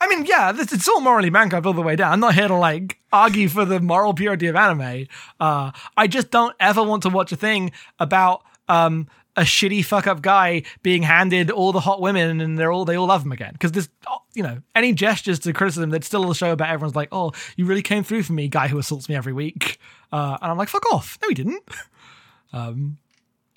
[0.00, 2.12] I mean, yeah, this, it's all morally bankrupt all the way down.
[2.12, 5.06] I'm not here to like argue for the moral purity of anime.
[5.40, 10.06] Uh, I just don't ever want to watch a thing about um a shitty fuck
[10.06, 13.32] up guy being handed all the hot women and they're all they all love him
[13.32, 13.88] again because this
[14.34, 17.64] you know any gestures to criticism that's still a show about everyone's like oh you
[17.64, 19.78] really came through for me guy who assaults me every week
[20.12, 21.62] uh, and i'm like fuck off no he didn't
[22.52, 22.98] um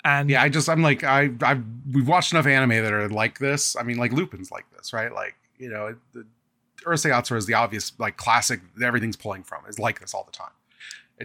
[0.06, 1.60] and yeah, I just I'm like I I
[1.92, 3.74] we've watched enough anime that are like this.
[3.74, 5.12] I mean, like Lupin's like this, right?
[5.12, 6.24] Like you know, the
[6.84, 8.60] Urusei Yatsura is the obvious like classic.
[8.80, 10.52] Everything's pulling from is like this all the time.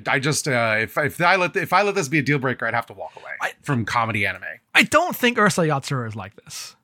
[0.08, 2.66] I just uh, if if I let if I let this be a deal breaker,
[2.66, 4.44] I'd have to walk away I- from comedy anime.
[4.74, 6.76] i don't think urusei yatsura is like this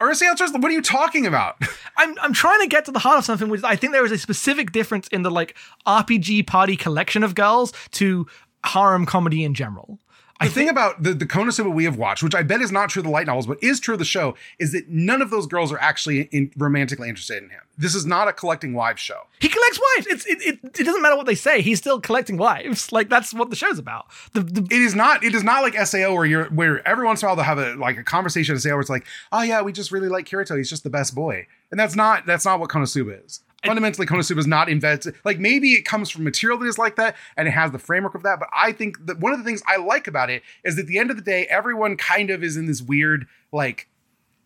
[0.00, 1.56] Urusei Yatsura, what are you talking about?
[1.96, 4.12] I'm I'm trying to get to the heart of something, which I think there is
[4.12, 8.26] a specific difference in the like RPG party collection of girls to
[8.64, 9.98] harem comedy in general.
[10.44, 13.00] The thing about the, the Konosuba we have watched, which I bet is not true
[13.00, 15.46] of the light novels, but is true of the show, is that none of those
[15.46, 17.60] girls are actually in, romantically interested in him.
[17.76, 19.22] This is not a collecting wives show.
[19.40, 20.06] he collects wives.
[20.06, 21.60] It's it, it, it doesn't matter what they say.
[21.60, 22.92] He's still collecting wives.
[22.92, 24.06] Like that's what the show's about.
[24.32, 25.24] The, the It is not.
[25.24, 27.58] It is not like Sao where you're where every once in a while they'll have
[27.58, 30.28] a like a conversation in Sao where it's like, oh yeah, we just really like
[30.28, 30.56] Kirito.
[30.56, 33.40] He's just the best boy, and that's not that's not what Konosuba is.
[33.64, 35.14] Fundamentally, Konosuba is not invented.
[35.24, 38.14] Like maybe it comes from material that is like that, and it has the framework
[38.14, 38.38] of that.
[38.38, 40.88] But I think that one of the things I like about it is that at
[40.88, 43.88] the end of the day, everyone kind of is in this weird like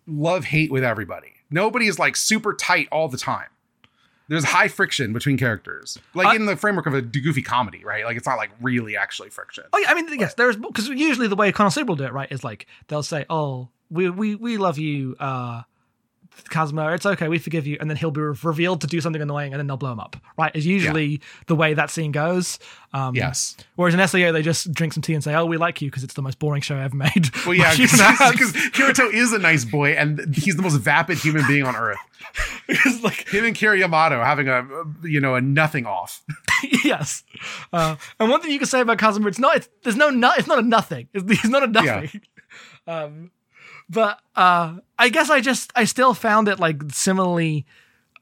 [0.07, 1.35] love hate with everybody.
[1.51, 3.49] Nobody is like super tight all the time.
[4.31, 8.05] There's high friction between characters, like I- in the framework of a goofy comedy, right?
[8.05, 9.65] Like it's not like really actually friction.
[9.73, 12.31] oh yeah, I mean yes, there's because usually the way Konosuba will do it right
[12.31, 15.63] is like they'll say, oh we we we love you, uh,
[16.51, 16.93] Kazuma.
[16.93, 19.53] It's okay, we forgive you, and then he'll be re- revealed to do something annoying,
[19.53, 20.17] and then they'll blow him up.
[20.39, 20.55] Right?
[20.55, 22.59] Is usually the way that scene goes.
[22.93, 23.57] Um, Yes.
[23.77, 26.05] Whereas in SAO, they just drink some tea and say, "Oh, we like you because
[26.05, 29.33] it's the most boring show ever made." Well, yeah, Which even has- because Kirito is
[29.33, 31.99] a nice boy, and he's the most vapid human being on earth.
[32.67, 34.67] because, like, Him and Kira Yamato having a
[35.03, 36.23] you know a nothing off.
[36.85, 37.23] yes.
[37.73, 39.57] Uh, and one thing you can say about Kazuma, it's not.
[39.57, 40.11] It's, there's no.
[40.11, 41.09] no it's not a nothing.
[41.15, 42.21] It's, it's not a nothing.
[42.87, 43.31] Um,
[43.89, 47.67] but uh, I guess I just I still found it like similarly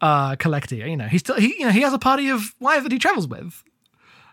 [0.00, 0.80] uh collecting.
[0.80, 2.98] You know, he still he you know he has a party of wives that he
[2.98, 3.62] travels with.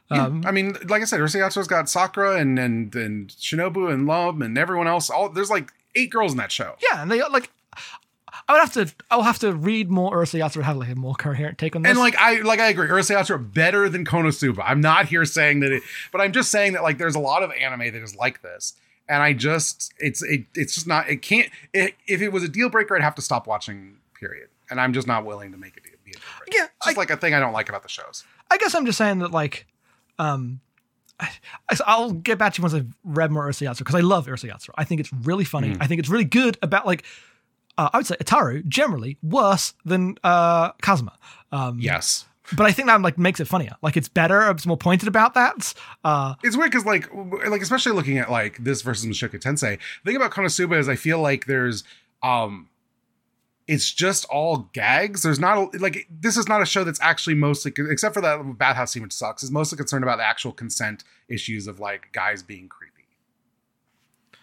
[0.10, 4.42] Um, I mean, like I said, Yatsura's got Sakura and and and Shinobu and Lum
[4.42, 5.10] and everyone else.
[5.10, 6.76] All there's like eight girls in that show.
[6.92, 7.50] Yeah, and they like.
[8.48, 8.94] I would have to.
[9.10, 11.84] I'll have to read more Urusei Yatsura to have like a more coherent take on
[11.84, 11.92] this.
[11.92, 14.64] And like I like I agree, Urusei Yatsura better than Konosuba.
[14.66, 17.44] I'm not here saying that it, but I'm just saying that like there's a lot
[17.44, 18.74] of anime that is like this,
[19.10, 21.50] and I just it's it, it's just not it can't.
[21.74, 23.98] It, if it was a deal breaker, I'd have to stop watching.
[24.20, 24.50] Period.
[24.70, 26.52] And I'm just not willing to make it be a deal breaker.
[26.58, 28.24] yeah, It's just I, like a thing I don't like about the shows.
[28.50, 29.68] I guess I'm just saying that like,
[30.18, 30.62] um,
[31.20, 31.30] I,
[31.86, 34.50] I'll get back to you once I've read more Urusei Yatsura because I love Urusei
[34.50, 34.72] Yatsura.
[34.76, 35.74] I think it's really funny.
[35.74, 35.78] Mm.
[35.82, 37.04] I think it's really good about like.
[37.76, 41.18] Uh, I would say Ataru generally worse than uh, Kazuma.
[41.52, 42.26] Um, Yes.
[42.52, 43.76] But I think that like makes it funnier.
[43.82, 44.50] Like it's better.
[44.52, 45.74] It's more pointed about that.
[46.04, 47.10] Uh, It's weird because like
[47.48, 49.80] like especially looking at like this versus Mushoku Tensei.
[50.04, 51.84] The thing about Konosuba is I feel like there's
[52.22, 52.70] um
[53.66, 55.24] it's just all gags.
[55.24, 58.58] There's not a, like this is not a show that's actually mostly except for that
[58.58, 62.44] bathhouse scene which sucks is mostly concerned about the actual consent issues of like guys
[62.44, 62.90] being creepy.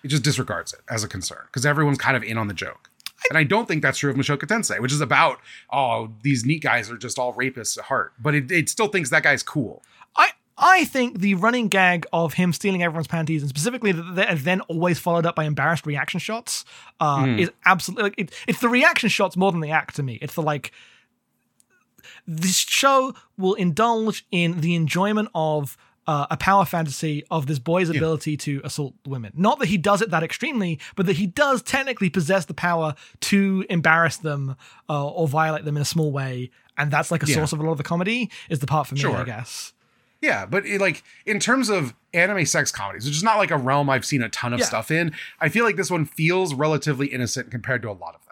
[0.02, 2.89] It just disregards it as a concern because everyone's kind of in on the joke.
[3.28, 5.40] And I don't think that's true of Mushoku Tensei, which is about
[5.72, 9.10] oh these NEET guys are just all rapists at heart, but it, it still thinks
[9.10, 9.82] that guy's cool.
[10.16, 14.34] I I think the running gag of him stealing everyone's panties and specifically that they're
[14.34, 16.64] then always followed up by embarrassed reaction shots
[17.00, 17.40] uh, Mm.
[17.40, 20.18] is absolutely like it, it's the reaction shots more than the act to me.
[20.22, 20.72] It's the like
[22.26, 27.88] this show will indulge in the enjoyment of uh, a power fantasy of this boy's
[27.90, 29.32] ability to assault women.
[29.36, 32.94] Not that he does it that extremely, but that he does technically possess the power
[33.20, 34.56] to embarrass them
[34.88, 36.50] uh, or violate them in a small way.
[36.78, 37.36] And that's like a Yeah.
[37.36, 39.72] source of a lot of the comedy is the part for me, I guess.
[40.22, 43.56] Yeah, but it, like in terms of anime sex comedies, which is not like a
[43.56, 44.66] realm I've seen a ton of Yeah.
[44.66, 48.24] stuff in, I feel like this one feels relatively innocent compared to a lot of
[48.26, 48.29] them.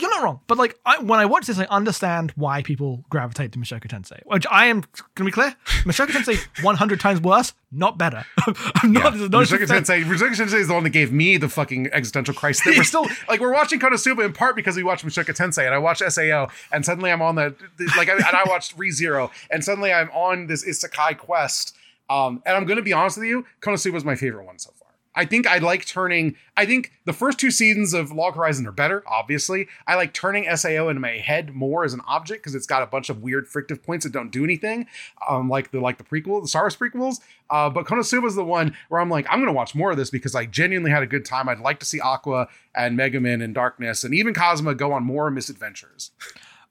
[0.00, 0.40] You're not wrong.
[0.46, 4.20] But like I, when I watch this, I understand why people gravitate to Mushoku Tensei.
[4.26, 4.82] Which I am
[5.14, 8.24] gonna be clear, Mushoku Tensei 100 times worse, not better.
[8.82, 9.14] I'm not.
[9.14, 9.26] Yeah.
[9.28, 12.64] not Mushoku Tensei, Mushoku Tensei is the one that gave me the fucking existential crisis.
[12.64, 15.74] That we're still like we're watching Konosuba in part because we watched Mushoku Tensei, and
[15.74, 19.30] I watched Sao, and suddenly I'm on the, the- like, I, and I watched ReZero,
[19.50, 21.76] and suddenly I'm on this isekai quest.
[22.08, 24.72] Um, and I'm going to be honest with you, Konosuba is my favorite one so
[24.79, 24.79] far.
[25.14, 26.36] I think I like turning.
[26.56, 29.02] I think the first two seasons of Log Horizon are better.
[29.08, 32.82] Obviously, I like turning Sao into my head more as an object because it's got
[32.82, 34.86] a bunch of weird frictive points that don't do anything,
[35.28, 37.20] um, like the like the prequel, the Star Wars prequels.
[37.50, 40.10] Uh, but Konosuba is the one where I'm like, I'm to watch more of this
[40.10, 41.48] because I genuinely had a good time.
[41.48, 45.30] I'd like to see Aqua and Megumin and Darkness and even Kazuma go on more
[45.30, 46.12] misadventures.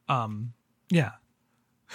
[0.08, 0.54] Um,
[0.90, 1.12] yeah.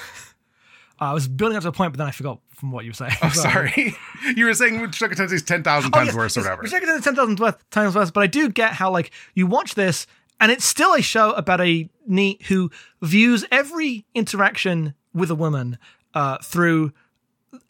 [1.01, 2.91] Uh, I was building up to a point, but then I forgot from what you
[2.91, 3.13] were saying.
[3.23, 3.95] Oh, sorry,
[4.37, 6.63] you were saying Tensei is ten thousand Oh, times yes, worse or whatever.
[6.63, 10.07] Tensei is 10,000 times worse, but I do get how, like, you watch this
[10.41, 12.71] and it's still a show about a NEET who
[13.03, 15.79] views every interaction with a woman
[16.13, 16.93] uh, through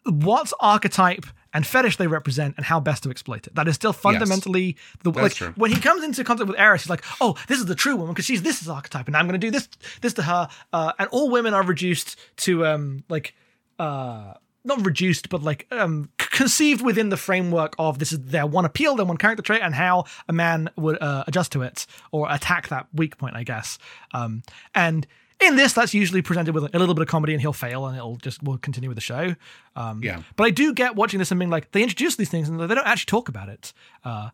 [0.03, 3.55] what archetype and fetish they represent and how best to exploit it.
[3.55, 5.53] That is still fundamentally the That's like true.
[5.55, 8.13] when he comes into contact with Eris, he's like, "Oh, this is the true woman
[8.13, 9.69] because she's this is archetype, and I'm going to do this
[10.01, 13.35] this to her." Uh, and all women are reduced to um like
[13.79, 14.33] uh
[14.65, 18.95] not reduced, but like um conceived within the framework of this is their one appeal,
[18.95, 22.67] their one character trait, and how a man would uh, adjust to it or attack
[22.69, 23.77] that weak point, I guess.
[24.13, 25.07] Um, and
[25.41, 27.97] in this, that's usually presented with a little bit of comedy, and he'll fail, and
[27.97, 29.35] it'll just will continue with the show.
[29.75, 30.21] Um, Yeah.
[30.37, 32.67] But I do get watching this and being like, they introduce these things and they
[32.73, 33.73] don't actually talk about it.
[34.03, 34.29] Uh,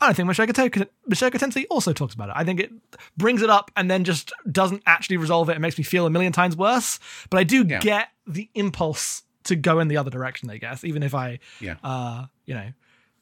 [0.00, 2.34] I don't think Mushoku Tensei, Mushoku Tensei also talks about it.
[2.36, 2.70] I think it
[3.16, 5.56] brings it up and then just doesn't actually resolve it.
[5.56, 6.98] It makes me feel a million times worse.
[7.30, 7.78] But I do Yeah.
[7.78, 11.76] get the impulse to go in the other direction, I guess, even if I, Yeah.
[11.84, 12.72] uh, you know,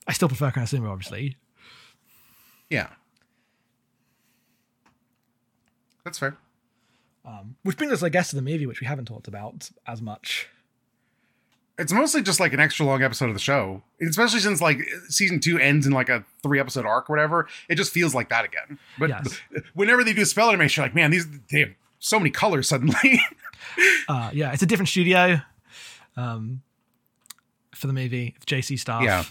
[0.07, 1.37] I still prefer Konosuba, obviously.
[2.71, 2.89] yeah,
[6.05, 6.37] that's fair.
[7.25, 10.03] Um, which brings us, I guess, to the movie, which we haven't talked about as
[10.03, 10.49] much.
[11.79, 15.41] It's mostly just like an extra long episode of the show, especially since like season
[15.41, 17.49] two ends in like a three episode arc, or whatever.
[17.69, 18.79] It just feels like that again.
[18.99, 19.41] But Yes.
[19.75, 23.21] whenever they do spell animation, you're like, man, these they have so many colors suddenly.
[24.09, 25.41] Uh, yeah, it's a different studio
[26.17, 26.63] um,
[27.75, 29.03] for the movie, J.C.Staff.
[29.03, 29.25] Yeah.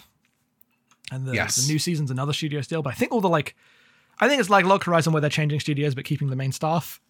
[1.12, 1.56] And the, Yes.
[1.58, 3.56] the new season's another studio still, but I think all the like,
[4.20, 7.02] I think it's like Log Horizon where they're changing studios but keeping the main staff.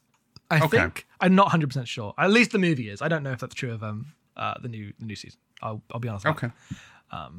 [0.49, 0.67] I Okay.
[0.79, 2.13] think I'm not 100 percent sure.
[2.17, 3.01] At least the movie is.
[3.01, 5.39] I don't know if that's true of um uh, the new the new season.
[5.62, 6.25] I'll I'll be honest.
[6.25, 6.49] okay.
[7.12, 7.31] that.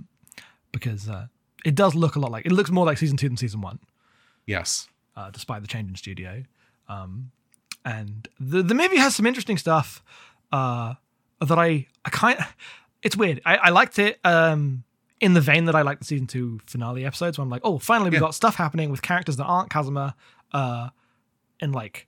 [0.72, 1.26] because uh,
[1.64, 3.78] it does look a lot like it looks more like season two than season one
[4.46, 4.88] Yes.
[5.16, 6.44] uh, despite the change in studio.
[6.88, 7.32] Um,
[7.84, 10.02] and the the movie has some interesting stuff
[10.52, 10.94] uh,
[11.44, 12.38] that I I kind
[13.02, 13.40] it's weird.
[13.44, 14.84] I, I liked it um,
[15.20, 17.36] in the vein that I liked the season two finale episodes.
[17.38, 18.20] Where I'm like, oh, finally we Yeah.
[18.20, 20.14] got stuff happening with characters that aren't Kazuma,
[20.52, 20.88] uh,
[21.60, 22.06] and like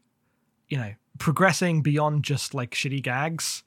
[0.69, 3.63] you know progressing beyond just like shitty gags.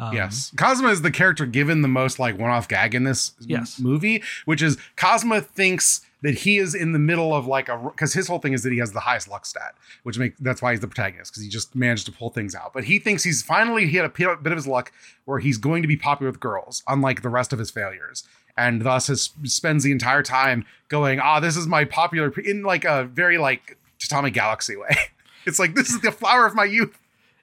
[0.00, 0.50] Um, yes.
[0.56, 3.78] Kazuma is the character given the most like one-off gag in this Yes.
[3.78, 8.12] movie, which is Kazuma thinks that he is in the middle of like a because
[8.12, 10.70] his whole thing is that he has the highest luck stat, which make that's why
[10.72, 12.72] he's the protagonist because he just managed to pull things out.
[12.72, 14.92] But he thinks he's finally he had a bit of his luck
[15.26, 18.24] where he's going to be popular with girls, unlike the rest of his failures.
[18.56, 22.84] And thus has spends the entire time going, ah, this is my popular in like
[22.84, 24.94] a very like Tatami Galaxy way.
[25.46, 26.98] It's like this is the flower of my youth.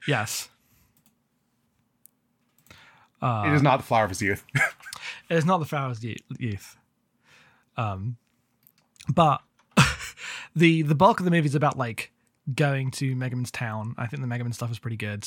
[0.06, 0.47] Yes.
[3.20, 4.44] Uh, it is not the flower of his youth.
[5.30, 6.76] It's not the flower of his youth.
[7.76, 8.16] Um,
[9.12, 9.40] but
[10.56, 12.12] the the bulk of the movie is about like
[12.54, 13.94] going to Megumin's town.
[13.98, 15.26] I think the Megaman stuff is pretty good.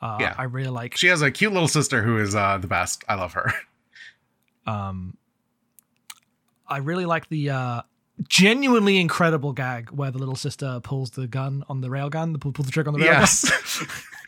[0.00, 0.34] Uh, Yeah.
[0.36, 0.96] I really like.
[0.96, 3.04] She has a cute little sister who is uh, the best.
[3.08, 3.52] I love her.
[4.66, 5.16] Um,
[6.66, 7.82] I really like the uh,
[8.26, 12.52] genuinely incredible gag where the little sister pulls the gun on the railgun, the pull,
[12.52, 13.20] pull the trigger on the railgun.
[13.20, 13.84] Yes.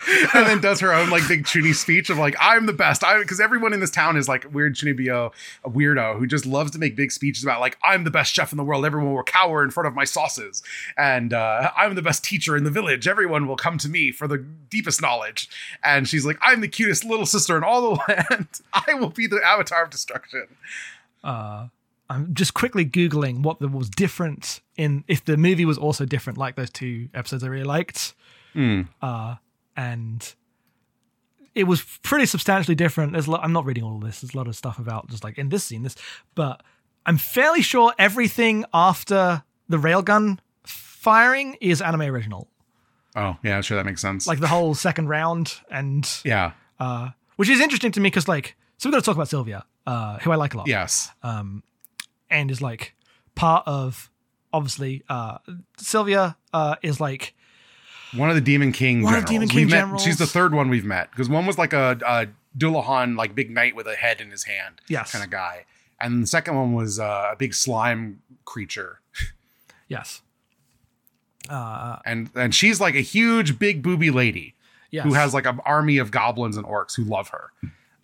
[0.35, 3.05] and then does her own like big Chuni speech of like, I'm the best.
[3.05, 5.33] I because everyone in this town is like weird Chunibyo,
[5.64, 8.53] a weirdo who just loves to make big speeches about like, I'm the best chef
[8.53, 8.85] in the world.
[8.85, 10.62] Everyone will cower in front of my sauces.
[10.96, 13.09] And uh, I'm the best teacher in the village.
[13.09, 15.48] Everyone will come to me for the deepest knowledge.
[15.83, 18.48] And she's like, I'm the cutest little sister in all the land.
[18.72, 20.46] I will be the avatar of destruction.
[21.24, 21.68] uh,
[22.11, 26.57] I'm just quickly googling what was different in if the movie was also different, like
[26.57, 28.14] those two episodes I really liked,
[29.01, 29.37] uh,
[29.77, 30.35] and
[31.55, 33.12] it was pretty substantially different.
[33.12, 34.20] There's a lot, I'm not reading all of this.
[34.20, 35.96] There's a lot of stuff about just like in this scene, this,
[36.35, 36.62] but
[37.07, 42.48] I'm fairly sure everything after the railgun firing is anime original,
[43.17, 43.77] Oh, yeah, I'm sure.
[43.77, 44.27] That makes sense.
[44.27, 46.52] like the whole second round, and yeah.
[46.79, 49.65] uh, which is interesting to me because like so we're going to talk about Sylvia,
[49.87, 50.69] uh, who I like a lot.
[50.69, 51.11] Yes.
[51.23, 51.63] um,
[52.31, 52.94] and is like
[53.35, 54.10] part of
[54.52, 55.38] obviously uh,
[55.76, 57.35] Sylvia uh, is like
[58.14, 59.31] One of the Demon King One of generals.
[59.31, 60.02] Demon King met- generals.
[60.02, 62.26] She's the third one we've met because one was like a, a
[62.58, 65.12] Dullahan, like big knight with a head in his hand, Yes.
[65.12, 65.64] kind of guy,
[66.00, 69.00] and the second one was uh, a big slime creature,
[69.88, 70.22] Yes.
[71.48, 74.54] Uh, and and she's like a huge big booby lady
[74.90, 75.04] yes.
[75.04, 77.50] who has like an army of goblins and orcs who love her.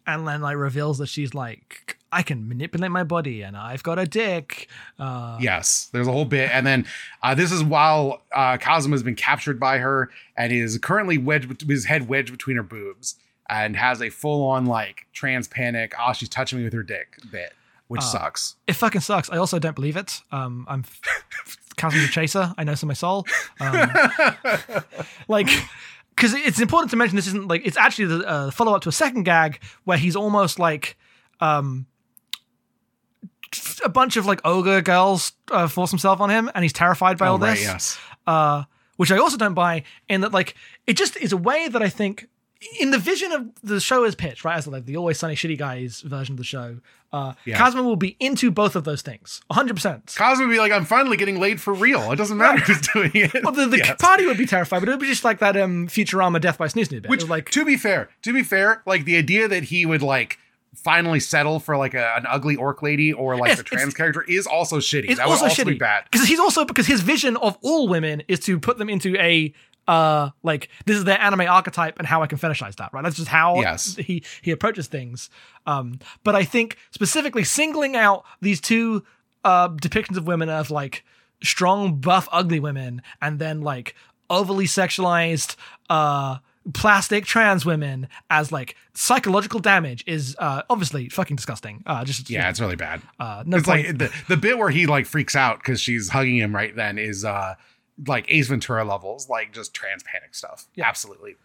[0.07, 3.99] and then like reveals that she's like, I can manipulate my body and I've got
[3.99, 4.69] a dick.
[4.99, 6.87] Uh, Yes, there's a whole bit, and then
[7.23, 11.47] uh, this is while uh, Kazuma has been captured by her and is currently wedged
[11.47, 13.17] with his head wedged between her boobs,
[13.49, 15.95] and has a full on like trans panic.
[16.01, 17.53] Oh, she's touching me with her dick bit,
[17.89, 18.57] which Uh, sucks.
[18.67, 19.29] It fucking sucks.
[19.31, 20.21] I also don't believe it.
[20.33, 20.85] Um, I'm
[21.77, 22.55] Kazum's a chaser.
[22.57, 23.27] I know so my soul.
[23.61, 23.91] Um,
[25.29, 25.49] like,
[26.11, 28.89] because it's important to mention this isn't like it's actually the uh, follow up to
[28.89, 30.97] a second gag where he's almost like
[31.41, 31.85] um
[33.85, 37.29] a bunch of like ogre girls uh, force himself on him and he's terrified by
[37.29, 37.99] Oh, all right, this yes.
[38.27, 38.65] uh,
[38.97, 39.83] which I also don't buy.
[40.09, 40.55] In that, like,
[40.87, 42.29] it just is a way that I think,
[42.81, 45.59] in the vision of the show is pitched, right, as like the always sunny shitty
[45.59, 46.79] guys version of the show,
[47.13, 47.71] uh, Yeah.
[47.75, 50.15] Will be into both of those things, hundred percent.
[50.17, 52.11] Kazuma would be like, I'm finally getting laid for real.
[52.11, 53.45] It doesn't matter who's doing it.
[53.45, 54.01] Well, the, the Yes.
[54.01, 56.67] party would be terrified, but it would be just like that um, Futurama Death by
[56.69, 57.11] Snu Snu bit.
[57.11, 60.39] Which, like, to be fair, to be fair, like the idea that he would like
[60.77, 64.23] finally settle for like a, an ugly orc lady or like Yes, the trans character
[64.23, 65.07] is also shitty.
[65.11, 66.05] it's that also also shitty bad.
[66.11, 69.53] because he's also because his vision of all women is to put them into a
[69.89, 73.17] uh like this is their anime archetype and how I can fetishize that right that's
[73.17, 73.95] just how Yes.
[73.97, 75.31] he he approaches things
[75.67, 79.05] um but I think specifically singling out these two
[79.45, 81.05] uh depictions of women as like
[81.43, 83.95] strong buff ugly women and then like
[84.29, 85.55] overly sexualized
[85.89, 86.39] uh
[86.75, 92.49] plastic trans women as like psychological damage is uh obviously fucking disgusting uh just Yeah,
[92.51, 93.03] it's really bad.
[93.21, 93.87] uh no it's point.
[93.87, 96.99] like the, the bit where he like freaks out because she's hugging him right then
[96.99, 97.55] is uh
[98.07, 100.67] like Ace Ventura levels, like just trans panic stuff.
[100.75, 100.87] Yeah.
[100.89, 101.37] Absolutely.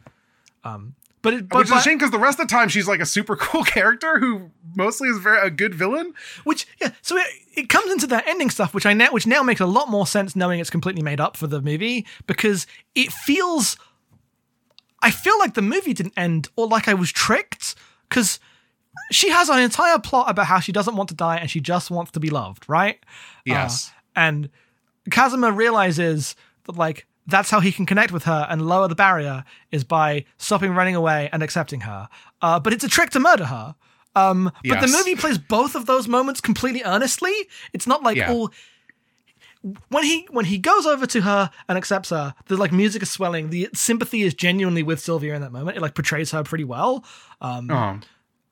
[0.63, 2.67] um but it but, Which is but- a shame because the rest of the time
[2.67, 6.13] she's like a super cool character who mostly is very a good villain.
[6.45, 9.43] which yeah so it, it comes into that ending stuff which i now which now
[9.43, 12.65] makes a lot more sense knowing it's completely made up for the movie because
[12.95, 13.78] it feels
[15.02, 17.76] i feel like the movie didn't end or like i was tricked
[18.10, 18.39] because
[19.12, 21.89] she has an entire plot about how she doesn't want to die and she just
[21.91, 22.99] wants to be loved right
[23.45, 23.89] Yes.
[23.89, 24.49] Uh, and
[25.10, 26.36] kazuma realizes
[26.66, 30.26] that like that's how he can connect with her and lower the barrier is by
[30.38, 32.10] stopping running away and accepting her
[32.41, 33.76] uh, but it's a trick to murder her
[34.14, 37.32] um, but the movie plays both of those moments completely earnestly.
[37.72, 38.28] It's not like Yeah.
[38.34, 38.49] oh,
[39.89, 43.12] when he when he goes over to her and accepts her, the like music is
[43.12, 43.49] swelling.
[43.49, 45.78] The sympathy is genuinely with Sylvia in that moment.
[45.78, 47.03] It like portrays her pretty well.
[47.41, 47.99] Um, Oh.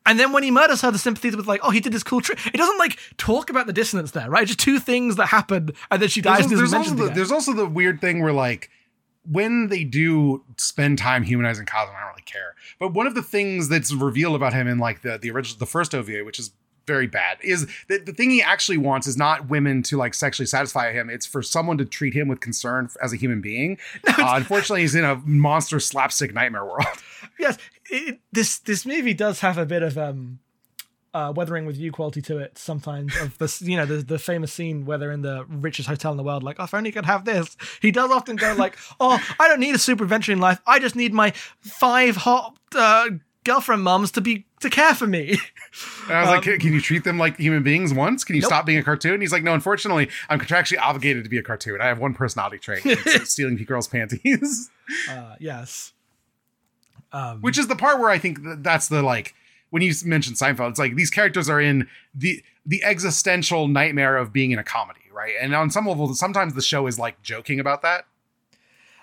[0.05, 2.03] and then when he murders her, the sympathy is with like, oh, he did this
[2.03, 2.39] cool trick.
[2.47, 4.45] It doesn't like talk about the dissonance there, right?
[4.47, 6.47] Just two things that happen, and then she dies.
[6.47, 7.15] There's, there's also the, again.
[7.15, 8.69] there's also the weird thing where like
[9.29, 12.55] when they do spend time humanizing Kazuma, I don't really care.
[12.79, 15.65] But one of the things that's revealed about him in like the the original the
[15.65, 16.51] first OVA, which is
[16.89, 20.47] very bad, is that the thing he actually wants is not women to like sexually
[20.47, 21.07] satisfy him.
[21.09, 23.77] It's for someone to treat him with concern as a human being.
[24.07, 26.87] uh, unfortunately, he's in a monster slapstick nightmare world.
[27.39, 27.59] yes,
[27.91, 30.39] it, this this movie does have a bit of um
[31.13, 34.53] uh weathering with you quality to it sometimes of this you know the the famous
[34.53, 37.05] scene where they're in the richest hotel in the world like oh, if only could
[37.05, 40.39] have this he does often go like oh I don't need a super adventure in
[40.39, 41.31] life I just need my
[41.61, 43.09] five hot uh
[43.45, 45.37] girlfriend mums to be to care for me
[46.07, 48.23] And I was Um, like, can, can you treat them like human beings once?
[48.23, 49.21] Can you stop being a cartoon?
[49.21, 51.79] He's like, no, unfortunately, I'm contractually obligated to be a cartoon.
[51.81, 52.83] I have one personality trait,
[53.23, 54.69] stealing girls' panties.
[55.09, 55.93] uh yes
[57.11, 59.33] um which is the part where I think that that's the like
[59.69, 64.33] when you mentioned Seinfeld, it's like these characters are in the the existential nightmare of
[64.33, 65.33] being in a comedy, right?
[65.39, 68.05] And on some level, sometimes the show is like joking about that.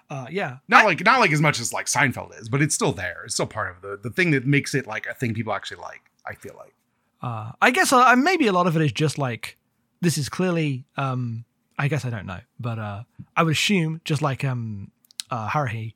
[0.09, 2.93] Uh yeah Not like not like as much as like Seinfeld is, but it's still
[2.93, 3.23] there.
[3.25, 5.83] It's still part of the the thing that makes it like a thing people actually
[5.83, 6.03] like.
[6.25, 6.75] I feel like.
[7.23, 9.57] Uh, I guess uh, maybe a lot of it is just like
[10.01, 10.85] this is clearly.
[10.97, 11.45] Um,
[11.79, 13.03] I guess I don't know, but uh,
[13.37, 14.91] I would assume just like um,
[15.31, 15.95] uh, Haruhi.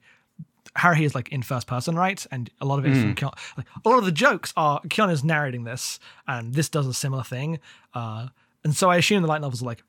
[0.76, 2.24] Haruhi is like in first person, right?
[2.30, 3.32] And a lot of it is from Kyon.
[3.56, 5.98] Like, a lot of the jokes are Kyon is narrating this,
[6.28, 7.60] and this does a similar thing.
[7.94, 8.28] Uh,
[8.62, 9.82] and so I assume the light novels are like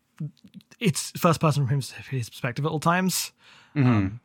[0.79, 3.31] it's first person from his, his perspective at all times.
[3.75, 4.19] Um,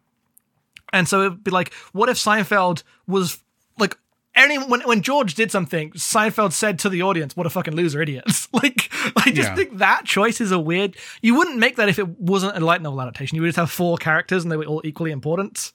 [0.92, 3.38] and so it'd be like, what if Seinfeld was
[3.78, 3.97] like
[4.34, 8.01] any when when George did something, Seinfeld said to the audience, "What a fucking loser,
[8.03, 9.55] idiots!" like, I just Yeah.
[9.55, 10.97] think that choice is a weird.
[11.22, 13.36] You wouldn't make that if it wasn't a light novel adaptation.
[13.36, 15.72] You would just have four characters and they were all equally important.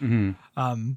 [0.00, 0.96] Um,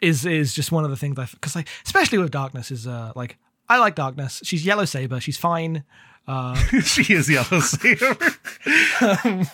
[0.00, 3.12] is is just one of the things I because like especially with Darkness is uh
[3.14, 3.36] like
[3.68, 4.40] I like Darkness.
[4.44, 5.20] She's Yellow Saber.
[5.20, 5.84] She's fine.
[6.26, 8.16] Uh, she is yellow saber.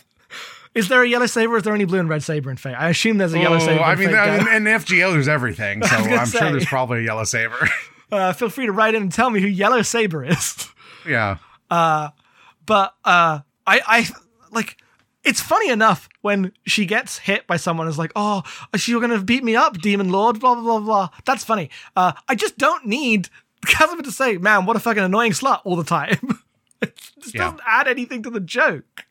[0.76, 1.56] Is there a yellow saber?
[1.56, 2.74] Is there any blue and red saber in Fate?
[2.74, 3.82] I assume there's a yellow Oh, saber.
[3.82, 5.82] I mean, I mean, in FGO, there's everything.
[5.86, 7.68] So I'm sure there's probably a yellow saber.
[8.12, 10.68] uh, feel free to write in and tell me who yellow saber is.
[11.08, 11.38] yeah.
[11.70, 14.08] but uh, I, I
[14.52, 14.76] like.
[15.24, 18.42] It's funny enough when she gets hit by someone who's like, "Oh,
[18.86, 21.08] you're gonna beat me up, demon lord." Blah blah blah blah.
[21.24, 21.70] That's funny.
[21.96, 23.28] Uh, I just don't need
[23.64, 26.38] Kazuma to say, "Man, what a fucking annoying slut" all the time.
[26.82, 27.44] it just Yeah.
[27.44, 29.06] doesn't add anything to the joke.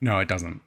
[0.00, 0.62] No, it doesn't.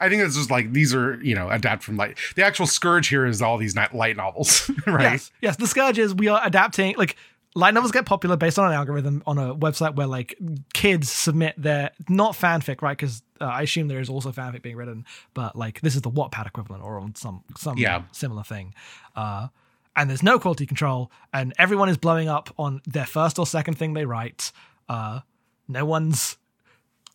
[0.00, 2.16] I think it's just like these are, you know, adapt from light.
[2.36, 5.12] The actual scourge here is all these light novels, right?
[5.12, 5.56] Yes, yes.
[5.56, 6.94] The scourge is we are adapting.
[6.96, 7.16] Like
[7.54, 10.38] light novels get popular based on an algorithm on a website where like
[10.72, 12.96] kids submit their not fanfic, right?
[12.96, 16.10] Because uh, I assume there is also fanfic being written, but like this is the
[16.10, 18.02] Wattpad equivalent or on some some Yeah.
[18.12, 18.74] similar thing.
[19.16, 19.48] Uh,
[19.96, 23.74] and there's no quality control, and everyone is blowing up on their first or second
[23.78, 24.52] thing they write.
[24.88, 25.20] Uh,
[25.66, 26.36] no one's,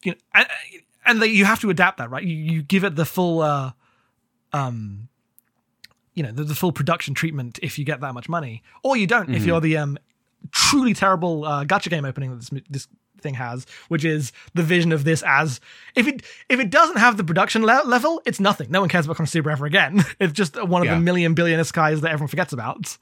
[0.04, 0.44] you know,
[1.06, 2.24] and, they, you have to adapt that, right?
[2.24, 3.72] You, you give it the full, uh,
[4.52, 5.08] um,
[6.14, 9.08] you know, the, the full production treatment if you get that much money, or you
[9.08, 9.98] don't if you're the um,
[10.52, 12.88] truly terrible uh, gacha game opening that this this
[13.22, 15.60] thing has, which is the vision of this as
[15.96, 18.70] if it if it doesn't have the production le- level, it's nothing.
[18.70, 20.04] No one cares about Konosuba ever again.
[20.20, 20.96] It's just one of Yeah.
[20.96, 22.98] the million billion isekais that everyone forgets about.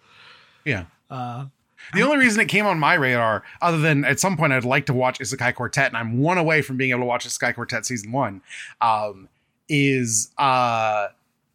[0.64, 0.86] Yeah.
[1.10, 1.46] Uh,
[1.94, 4.86] The only reason it came on my radar, other than at some point I'd like
[4.88, 7.86] to watch Isekai Quartet, and I'm one away from being able to watch Isekai Quartet
[7.86, 8.42] season one,
[8.82, 9.28] um,
[9.68, 11.08] is uh,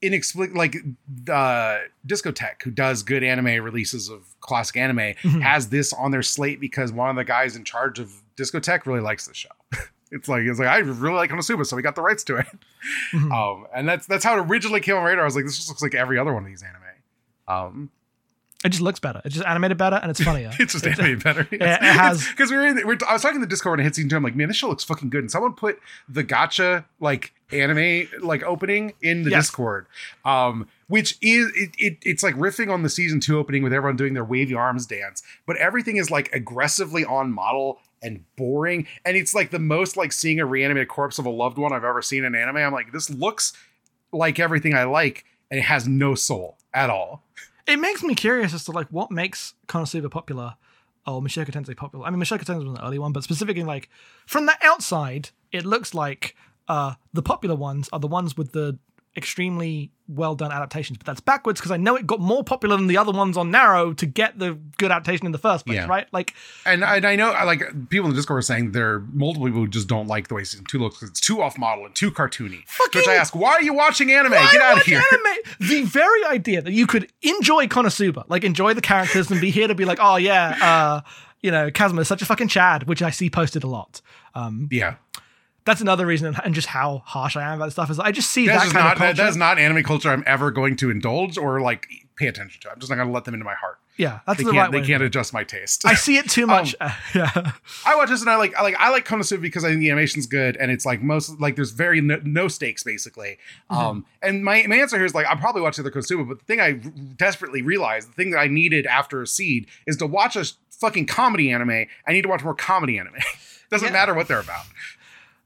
[0.03, 0.59] inexplicable.
[0.59, 0.77] Like
[1.31, 6.61] uh, Discotech, who does good anime releases of classic anime, has this on their slate
[6.61, 9.49] because one of the guys in charge of Discotech really likes the show.
[10.12, 12.47] It's like it's like I really like Konosuba, so we got the rights to it.
[13.12, 13.33] Mhm.
[13.33, 15.22] Um, and that's that's how it originally came on radar.
[15.22, 16.83] I was like, this just looks like every other one of these anime.
[17.49, 17.91] Um,
[18.67, 19.23] it just looks better.
[19.25, 20.51] It's just animated better and it's funnier.
[20.59, 21.47] it's just animated better.
[21.51, 22.77] it has- because we were in.
[22.77, 24.17] The, we're, I was talking to the Discord and hit season two.
[24.17, 25.21] I'm like, man, this show looks fucking good.
[25.21, 29.45] And someone put the gacha like anime like opening in the Yes.
[29.47, 29.87] Discord,
[30.25, 31.99] um, which is it, it.
[32.03, 35.23] It's like riffing on the season two opening with everyone doing their wavy arms dance,
[35.47, 38.87] but everything is like aggressively on model and boring.
[39.05, 41.85] And it's like the most like seeing a reanimated corpse of a loved one I've
[41.85, 42.57] ever seen in anime.
[42.59, 43.53] I'm like, this looks
[44.12, 47.23] like everything I like, and it has no soul at all.
[47.67, 50.57] It makes me curious as to like what makes Konosuba popular
[51.07, 52.07] or Mushoku Tensei popular.
[52.07, 53.89] I mean, Mushoku Tensei was an early one, but specifically like
[54.27, 56.37] from the outside, it looks like
[56.69, 58.79] uh, the popular ones are the ones with the
[59.17, 60.99] extremely well done adaptations.
[60.99, 63.51] But that's backwards because I know it got more popular than the other ones on
[63.51, 65.87] Narou to get the good adaptation in the first place, Yeah.
[65.87, 66.07] right?
[66.12, 69.47] Like, And, and I know, like people in the Discord are saying there are multiple
[69.49, 71.87] people who just don't like the way season two looks because it's too off model
[71.87, 72.62] and too cartoony.
[72.69, 74.33] Fucking- which I ask, why are you watching anime?
[74.33, 75.03] Get out of here!
[75.12, 75.35] Anime?
[75.61, 79.67] The very idea that you could enjoy Konosuba, like enjoy the characters and be here
[79.67, 81.01] to be like, oh yeah, uh,
[81.43, 84.01] you know, Kazuma is such a fucking Chad, which I see posted a lot.
[84.35, 84.97] Um, Yeah,
[85.67, 88.47] that's another reason, and just how harsh I am about stuff is I just see
[88.47, 89.14] that's that kind not of culture.
[89.23, 91.87] that is not anime culture I'm ever going to indulge or like
[92.17, 92.71] pay attention to.
[92.71, 93.79] I'm just not going to let them into my heart.
[93.99, 94.87] yeah, that's They the right they way.
[94.87, 95.85] can't adjust my taste.
[95.85, 96.75] I see it too much.
[97.14, 97.53] yeah,
[97.85, 99.91] I watch this and I like I like I like Konosuba because I think the
[99.91, 103.37] animation's good and it's like most like there's very no, no stakes basically.
[103.71, 103.77] Mm-hmm.
[103.77, 106.39] Um, and my, my answer here is like I'll probably watch the other Konosuba, but
[106.39, 106.73] the thing I
[107.17, 111.07] desperately realized, the thing that I needed after a Seed is to watch a fucking
[111.07, 111.71] comedy anime.
[112.07, 113.14] I need to watch more comedy anime.
[113.71, 113.93] Doesn't Yeah.
[113.93, 114.64] matter what they're about.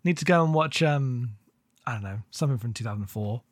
[0.05, 0.83] Need to go and watch.
[0.83, 1.31] um
[1.87, 3.43] I don't know something from 2004.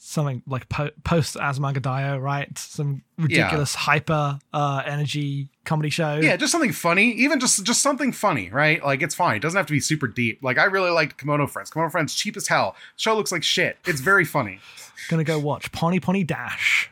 [0.00, 2.56] Something like po- post Azumanga Daioh, right?
[2.56, 6.20] Some ridiculous hyper uh, energy comedy show.
[6.22, 8.82] Yeah, just something funny, even just just something funny, right?
[8.82, 9.36] Like it's fine.
[9.36, 10.38] It doesn't have to be super deep.
[10.40, 11.70] Like I really liked Kemono Friends.
[11.72, 12.76] Kemono Friends cheap as hell.
[12.94, 13.76] Show looks like shit.
[13.86, 14.60] It's very funny.
[15.08, 16.90] Gonna go watch Pani Poni Dash.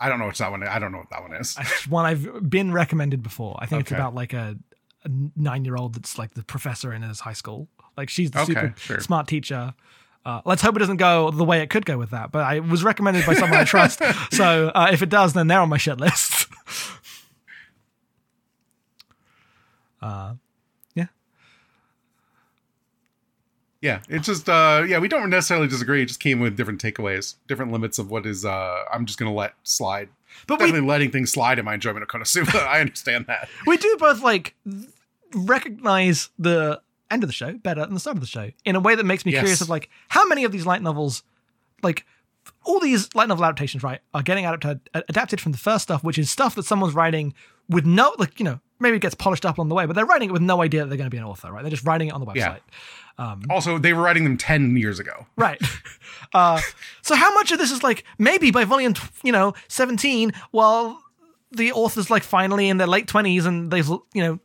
[0.00, 0.62] I don't know what that one.
[0.62, 0.68] Is.
[0.70, 1.56] I don't know what that one is.
[1.60, 3.56] It's one I've been recommended before.
[3.60, 4.56] I think it's about like a,
[5.04, 7.68] a nine year old that's like the professor in his high school.
[7.96, 9.00] Like she's the Okay, super sure.
[9.00, 9.74] smart teacher.
[10.24, 12.30] Uh, let's hope it doesn't go the way it could go with that.
[12.30, 14.00] But I was recommended by someone I trust.
[14.32, 16.46] So uh, if it does, then they're on my shit list.
[20.00, 20.34] uh,
[20.94, 21.06] yeah.
[23.82, 26.02] Yeah, it's just uh yeah, we don't necessarily disagree.
[26.02, 29.34] It just came with different takeaways, different limits of what is uh I'm just gonna
[29.34, 30.08] let slide.
[30.46, 32.54] But we, Definitely letting things slide in my enjoyment of Konosuba.
[32.66, 33.48] I understand that.
[33.66, 34.54] we do both like
[35.34, 36.80] recognize the
[37.10, 39.04] end of the show better than the start of the show in a way that
[39.04, 39.40] makes me Yes.
[39.40, 41.22] curious of like how many of these light novels
[41.82, 42.06] like
[42.64, 46.18] all these light novel adaptations right are getting adapted adapted from the first stuff which
[46.18, 47.34] is stuff that someone's writing
[47.68, 50.04] with no like you know maybe it gets polished up along the way but they're
[50.06, 51.86] writing it with no idea that they're going to be an author right they're just
[51.86, 53.36] writing it on the website Yeah.
[53.50, 55.26] Also, they were writing them 10 years ago.
[55.36, 55.60] Right.
[56.34, 56.58] Uh,
[57.02, 60.98] so how much of this is like maybe by volume, you know, 17, while
[61.50, 64.38] the author's like finally in their late 20s and they've, you know,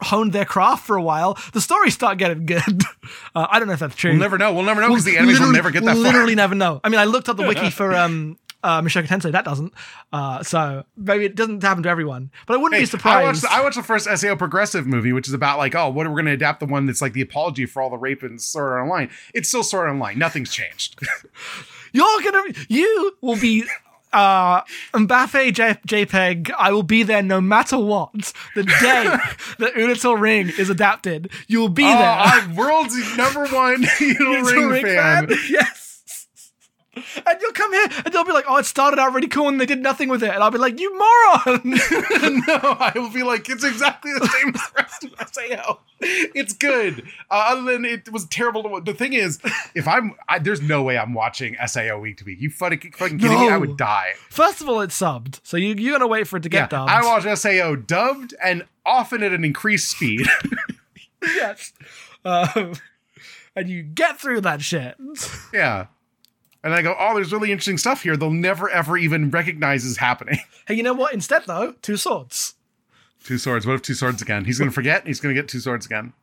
[0.00, 2.62] honed their craft for a while, the stories start getting good.
[3.34, 4.12] Uh, I don't know if that's true.
[4.12, 4.54] We'll never know.
[4.54, 6.80] We'll never know because the enemies will never get that we'll literally never know.
[6.84, 9.30] I mean, I looked up the wiki for um uh Mushoku Tensei.
[9.30, 9.72] That doesn't.
[10.12, 12.30] Uh, so maybe it doesn't happen to everyone.
[12.46, 13.44] But I wouldn't Hey, be surprised.
[13.44, 16.06] I watched, I watched the first SAO progressive movie, which is about like, oh, what
[16.06, 18.22] are we going to adapt the one that's like the apology for all the rape
[18.22, 19.10] and Sword Art Online?
[19.34, 20.18] It's still Sword Art Online.
[20.18, 20.98] Nothing's changed.
[21.92, 23.64] You're gonna, you will be,
[24.12, 24.62] uh,
[24.92, 26.50] Mbappe J- JPEG.
[26.56, 28.32] I will be there no matter what.
[28.54, 28.70] The day
[29.58, 32.10] that Unital Ring is adapted, you will be oh, there.
[32.10, 35.28] I'm world's number one Unital Ring, fan.
[35.48, 35.83] Yes.
[36.96, 39.60] And you'll come here and they'll be like, oh, it started out really cool and
[39.60, 40.30] they did nothing with it.
[40.30, 41.60] And I'll be like, you moron.
[42.46, 45.78] no, I will be like, it's exactly the same as the rest of SAO.
[46.00, 47.04] It's good.
[47.30, 48.80] Uh, other than it was terrible to.
[48.84, 49.40] The thing is,
[49.74, 52.40] if I'm, I, there's no way I'm watching SAO week to week.
[52.40, 53.48] You fucking, fucking kidding me?
[53.48, 54.12] I would die.
[54.28, 55.40] First of all, it's subbed.
[55.42, 56.90] So you, you're going to wait for it to get dubbed.
[56.90, 60.26] I watch SAO dubbed and often at an increased speed.
[61.34, 61.72] yes.
[62.24, 62.74] Um,
[63.56, 64.96] and you get through that shit.
[65.52, 65.86] yeah.
[66.64, 68.16] And I go, oh, there's really interesting stuff here.
[68.16, 70.38] They'll never ever even recognize is happening.
[70.66, 71.12] Hey, you know what?
[71.12, 72.54] Instead, though, two swords.
[73.22, 73.66] Two swords.
[73.66, 74.46] What if two swords again?
[74.46, 75.06] He's gonna forget.
[75.06, 76.14] He's gonna get two swords again.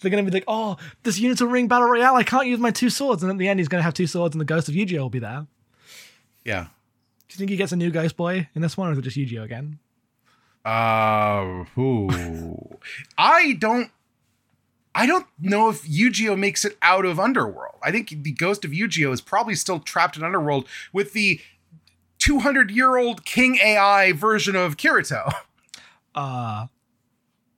[0.00, 2.70] They're going to be like, oh, this Unital Ring Battle Royale, I can't use my
[2.70, 3.22] two swords.
[3.22, 4.98] And at the end, he's going to have two swords, and the ghost of Eugeo
[4.98, 5.46] will be there.
[6.44, 6.64] Yeah.
[6.64, 9.02] Do you think he gets a new Ghost Boy in this one, or is it
[9.02, 9.78] just Eugeo again?
[10.64, 12.78] Uh, ooh.
[13.18, 13.90] I don't.
[14.94, 17.78] I don't know if Eugeo makes it out of Underworld.
[17.82, 21.40] I think the ghost of Eugeo is probably still trapped in Underworld with the
[22.18, 25.32] 200 year old King AI version of Kirito.
[26.14, 26.68] Uh,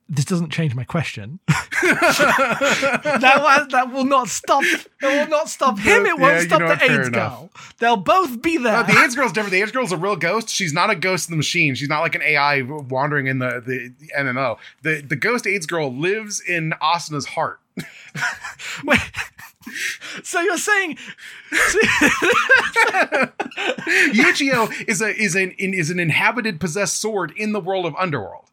[0.09, 1.39] this doesn't change my question.
[1.47, 4.63] that, was, that will not stop.
[4.63, 6.05] It will not stop him.
[6.05, 6.89] It won't Yeah, you stop know the what?
[6.91, 7.49] AIDS girl.
[7.79, 8.83] They'll both be there.
[8.83, 9.51] The AIDS girl's different.
[9.51, 10.49] The AIDS girl's a real ghost.
[10.49, 11.75] She's not a ghost in the machine.
[11.75, 14.57] She's not like an AI wandering in the, the, the MMO.
[14.81, 17.59] The the ghost AIDS girl lives in Asuna's heart.
[18.85, 18.99] Wait.
[20.23, 20.97] So you're saying
[24.13, 28.45] Eugeo is a is an is an inhabited possessed sword in the world of Underworld.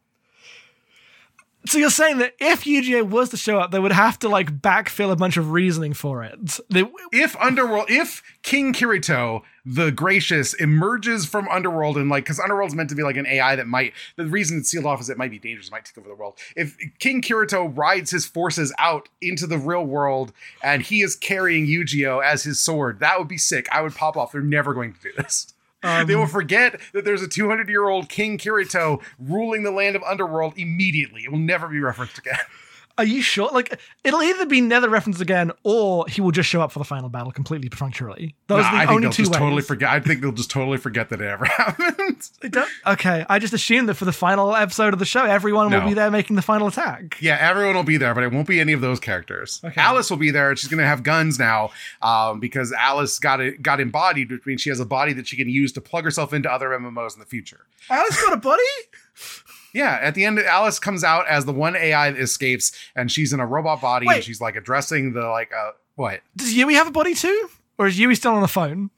[1.67, 4.61] So you're saying that if Eugeo was to show up, they would have to like
[4.61, 6.61] backfill a bunch of reasoning for it.
[6.69, 12.75] They, if Underworld, if King Kirito the Gracious emerges from Underworld and like, because Underworld's
[12.75, 15.17] meant to be like an AI that might, the reason it's sealed off is it
[15.17, 16.39] might be dangerous, it might take over the world.
[16.55, 21.67] If King Kirito rides his forces out into the real world and he is carrying
[21.67, 23.67] Eugeo as his sword, that would be sick.
[23.73, 24.33] I would pop off.
[24.33, 25.55] They're never going to do this.
[25.85, 29.97] Um, they will forget that there's a 200 year old King Kirito ruling the land
[29.97, 31.23] of Underworld immediately.
[31.25, 32.39] It will never be referenced again.
[32.97, 33.49] Are you sure?
[33.53, 36.85] Like, it'll either be Nether referenced again, or he will just show up for the
[36.85, 38.37] final battle completely perfunctorily.
[38.47, 39.39] Those Nah, are the I think only they'll two just ways.
[39.41, 39.89] totally forget.
[39.91, 42.29] I think they'll just totally forget that it ever happened.
[42.51, 45.81] Don't- okay, I just assumed that for the final episode of the show, everyone No.
[45.81, 47.17] will be there making the final attack.
[47.21, 49.61] Yeah, everyone will be there, but it won't be any of those characters.
[49.65, 49.81] Okay.
[49.81, 51.71] Alice will be there, and she's going to have guns now
[52.01, 55.37] um, because Alice got it got embodied, which means she has a body that she
[55.37, 57.67] can use to plug herself into other MMOs in the future.
[57.91, 58.63] Alice got a buddy?
[59.75, 63.33] Yeah, at the end, Alice comes out as the one AI that escapes, and she's
[63.33, 66.21] in a robot body, and she's like addressing the like uh, what?
[66.37, 67.49] Does Yui have a body too?
[67.77, 68.91] Or is Yui still on the phone?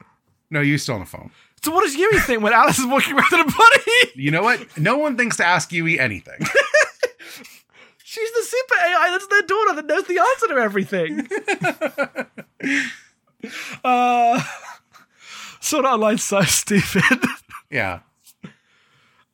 [0.51, 1.31] No, you still on the phone.
[1.62, 3.83] So what does Yui think when Alice is walking around in a body?
[4.14, 4.79] You know what?
[4.79, 6.39] No one thinks to ask Yui anything.
[8.05, 11.29] She's the super AI that's their daughter that knows the answer to everything.
[13.85, 14.43] uh,
[15.61, 17.03] Sword Art Online's so stupid.
[17.70, 18.01] yeah.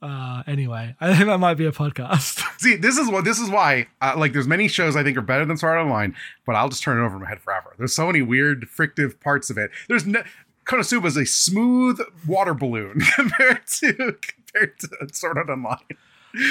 [0.02, 2.42] Uh, anyway, I think that might be a podcast.
[2.60, 3.86] See, this is what this is why.
[4.00, 6.68] Uh, like, there's many shows I think are better than Sword Art Online, but I'll
[6.68, 7.74] just turn it over my head forever.
[7.78, 9.70] There's so many weird, frictive parts of it.
[9.88, 10.22] There's no.
[10.64, 15.78] Konosuba is a smooth water balloon compared to compared to Sword Art Online.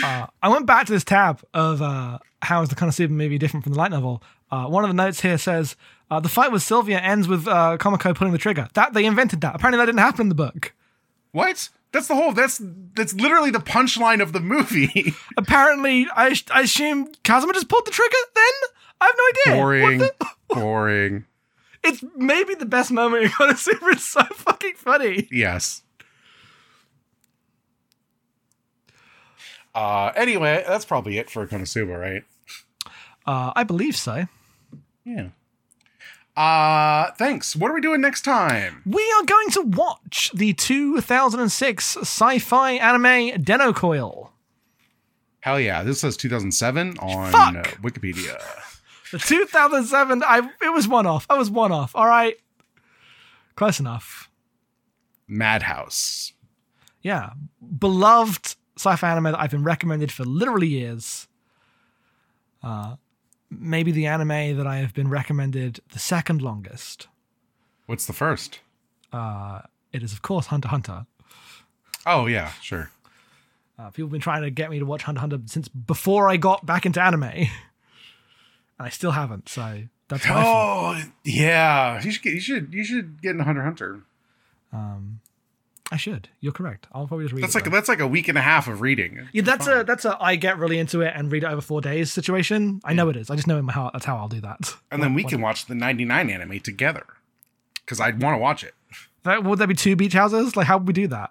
[0.04, 3.64] Uh, I went back to this tab of uh, how is the Konosuba movie different
[3.64, 4.22] from the light novel.
[4.52, 5.76] Uh, one of the notes here says
[6.10, 8.68] uh, the fight with Sylvia ends with uh, Komekko pulling the trigger.
[8.74, 9.56] That they invented that.
[9.56, 10.74] Apparently, that didn't happen in the book.
[11.32, 11.70] What?
[11.94, 12.32] That's the whole.
[12.32, 12.62] That's
[12.96, 15.14] that's literally the punchline of the movie.
[15.38, 18.16] Apparently, I, I assume Kazuma just pulled the trigger.
[18.34, 18.54] Then
[19.02, 19.62] I have no idea.
[19.62, 20.14] boring, the-
[20.50, 21.26] boring.
[21.84, 23.92] It's maybe the best moment in Konosuba.
[23.94, 25.28] It's so fucking funny.
[25.32, 25.82] Yes.
[29.74, 32.24] Uh, anyway, that's probably it for Konosuba, right?
[33.26, 34.26] Uh, I believe so.
[35.06, 35.30] Yeah.
[36.36, 37.56] Uh, thanks.
[37.56, 38.82] What are we doing next time?
[38.86, 44.32] We are going to watch the 2006 sci-fi anime Dennou Coil.
[45.42, 47.56] Hell yeah, this says 2007 on Fuck.
[47.56, 48.40] uh, Wikipedia.
[49.12, 51.26] The 2007, I it was one off.
[51.30, 51.96] I was one off.
[51.96, 52.36] All right,
[53.56, 54.30] close enough.
[55.28, 56.34] Madhouse.
[57.02, 57.32] Yeah,
[57.80, 61.28] beloved sci-fi anime that I've been recommended for literally years.
[62.64, 62.96] Uh,
[63.52, 67.08] maybe the anime that I have been recommended the second longest.
[67.86, 68.62] What's the first?
[69.12, 71.06] Uh, it is, of course, Hunter Hunter.
[72.06, 72.90] Oh yeah, sure.
[73.78, 76.38] Uh, people have been trying to get me to watch Hunter Hunter since before I
[76.38, 77.50] got back into anime, and
[78.80, 79.50] I still haven't.
[79.50, 80.98] So that's my fault.
[80.98, 84.02] Oh yeah, you should get you should you should get in Hunter Hunter.
[84.74, 85.20] Um,
[85.94, 86.30] I should.
[86.40, 86.88] You're correct.
[86.94, 87.58] I'll probably just read That's it.
[87.58, 87.72] like though.
[87.72, 89.28] that's like a week and a half of reading.
[89.34, 91.82] yeah, that's a that's a I get really into it and read it over four
[91.82, 92.80] days situation.
[92.86, 93.30] I know it is.
[93.30, 94.74] I just know in my heart that's how I'll do that.
[94.90, 97.06] And then we can watch the 99 anime together.
[97.84, 98.74] Because I'd want to watch it.
[99.24, 100.56] That, would there be two beach houses?
[100.56, 101.30] Like, how would we do that?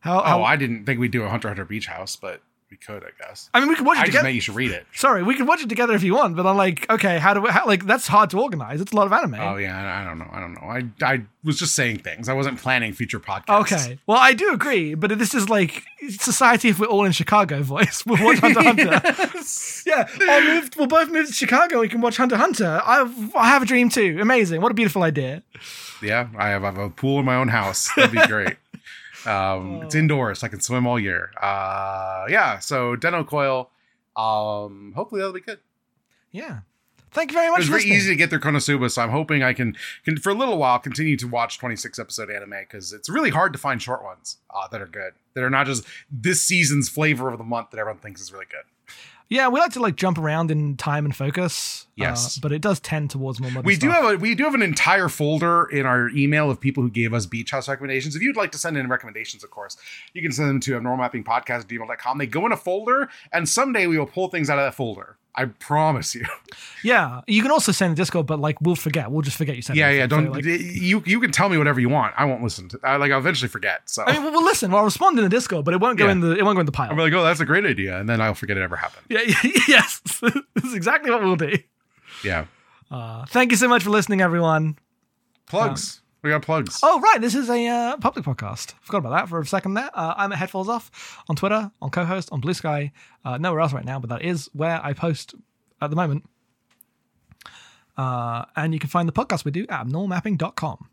[0.00, 0.20] How?
[0.20, 2.40] Oh, how I didn't think we'd do a Hunter Hunter Beach House, but
[2.72, 3.50] we could, I guess.
[3.52, 4.24] I mean, we could watch it I just together.
[4.24, 4.86] meant you should read it.
[4.94, 7.42] Sorry, we can watch it together if you want, but I'm like, okay, how do
[7.42, 7.50] we?
[7.50, 8.80] How, like, that's hard to organize.
[8.80, 9.34] It's a lot of anime.
[9.34, 10.28] Oh yeah, I don't know.
[10.32, 10.60] I don't know.
[10.62, 12.30] I I was just saying things.
[12.30, 13.60] I wasn't planning future podcasts.
[13.60, 13.98] Okay.
[14.06, 18.04] Well, I do agree, but this is like society if we're all in Chicago voice.
[18.06, 19.02] We'll watch Hunter Hunter.
[19.84, 21.80] Yeah, I'll move, we'll both move to Chicago.
[21.80, 22.80] We can watch Hunter Hunter.
[22.84, 23.02] I,
[23.34, 24.18] I have a dream too.
[24.20, 24.60] Amazing.
[24.60, 25.42] What a beautiful idea.
[26.00, 27.90] Yeah, I have, I have a pool in my own house.
[27.96, 28.56] That'd be great.
[29.26, 30.40] Um, It's indoors.
[30.40, 31.30] so I can swim all year.
[31.40, 32.58] Uh, yeah.
[32.58, 33.70] So Dennou Coil.
[34.16, 35.60] Um, hopefully that'll be good.
[36.30, 36.60] Yeah.
[37.12, 37.96] Thank you very It much was for very listening.
[37.98, 40.78] easy to get through Konosuba, so I'm hoping I can, can for a little while
[40.78, 44.66] continue to watch 26 episode anime because it's really hard to find short ones uh,
[44.68, 48.00] that are good that are not just this season's flavor of the month that everyone
[48.00, 48.94] thinks is really good.
[49.28, 51.86] Yeah, we like to like jump around in time and focus.
[51.94, 52.38] Yes.
[52.38, 54.54] uh, but it does tend towards more modern We do have a we do have
[54.54, 58.16] an entire folder in our email of people who gave us beach house recommendations.
[58.16, 59.76] If you'd like to send in recommendations, of course,
[60.14, 62.18] you can send them to abnormalmappingpodcast at gmail.com.
[62.18, 65.16] They go in a folder, and someday we will pull things out of that folder.
[65.34, 66.24] I promise you.
[66.84, 69.10] Yeah, you can also send Discord, but like we'll forget.
[69.12, 69.78] We'll just forget you sent.
[69.78, 70.06] yeah, yeah.
[70.08, 72.12] Don't like, you you can tell me whatever you want.
[72.18, 72.80] I won't listen to.
[72.82, 73.88] I like I'll eventually forget.
[73.88, 74.70] So I mean, we'll, we'll listen.
[74.72, 76.12] We'll respond in the Discord, but it won't go Yeah.
[76.12, 76.90] in the it won't go in the pile.
[76.90, 79.06] I'm like, oh, that's a great idea, and then I'll forget it ever happened.
[79.08, 79.20] yeah,
[79.68, 81.56] yes, this is exactly what we'll do.
[82.22, 82.46] Yeah.
[82.90, 84.78] Uh, thank you so much for listening, everyone.
[85.46, 86.02] Plugs.
[86.22, 86.80] we got plugs.
[86.82, 87.20] Oh, right.
[87.20, 88.74] This is a uh, public podcast.
[88.82, 89.90] Forgot about that for a second there.
[89.94, 92.92] Uh, I'm at Headphones Off on Twitter, on Cohost, on Blue Sky,
[93.24, 95.34] uh, nowhere else right now, but that is where I post
[95.80, 96.24] at the moment.
[97.96, 100.88] Uh, and you can find the podcast we do at abnormalmapping.com.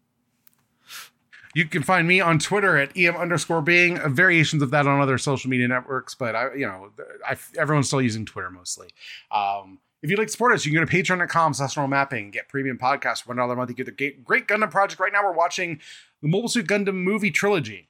[1.55, 5.01] You can find me on Twitter at em underscore being uh, variations of that on
[5.01, 6.91] other social media networks, but I, you know,
[7.27, 8.89] I, everyone's still using Twitter mostly.
[9.31, 12.31] Um, if you'd like to support us, you can go to patreon.com slash normal mapping,
[12.31, 13.69] get premium podcasts for one dollar a month.
[13.69, 14.99] You get the great, Gundam project.
[14.99, 15.79] Right now, we're watching
[16.21, 17.89] the Mobile Suit Gundam movie trilogy.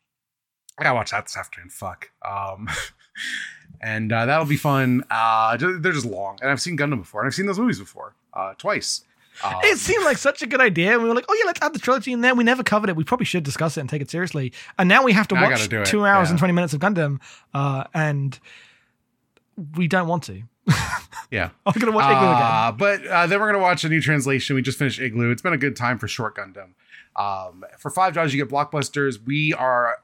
[0.77, 1.69] I gotta watch that this afternoon.
[1.69, 2.11] Fuck.
[2.27, 2.69] Um,
[3.81, 5.03] and uh, that'll be fun.
[5.11, 8.15] Uh, they're just long, and I've seen Gundam before, and I've seen those movies before,
[8.33, 9.03] uh, twice.
[9.43, 10.93] Um, It seemed like such a good idea.
[10.93, 12.35] And we were like, oh, yeah, let's add the trilogy in there.
[12.35, 12.95] We never covered it.
[12.95, 14.51] We probably should discuss it and take it seriously.
[14.77, 16.31] And now we have to watch two hours yeah.
[16.31, 17.19] and 20 minutes of Gundam.
[17.53, 18.37] Uh, and
[19.75, 20.43] we don't want to.
[21.31, 21.49] yeah.
[21.65, 22.41] I'm going to watch Igloo again.
[22.41, 24.55] Uh, but uh, then we're gonna watch a new translation.
[24.55, 25.31] We just finished Igloo.
[25.31, 26.71] It's been a good time for Short Gundam.
[27.15, 29.23] Um, for five dollars, you get blockbusters.
[29.25, 29.97] We are.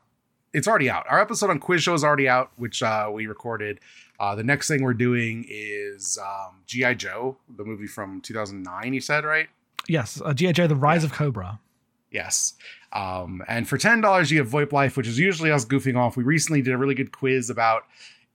[0.54, 1.06] It's already out.
[1.10, 3.80] Our episode on Quiz Show is already out, which uh, we recorded.
[4.20, 8.94] Uh, the next thing we're doing is um, GI Joe, the movie from 2009.
[8.94, 9.50] You said right?
[9.88, 10.54] Yes, uh, G.I.
[10.54, 11.60] Joe, The Rise of Cobra.
[12.12, 12.54] Yes.
[12.94, 16.16] Um, and for ten dollars, you have VoIP Life, which is usually us goofing off.
[16.16, 17.84] We recently did a really good quiz about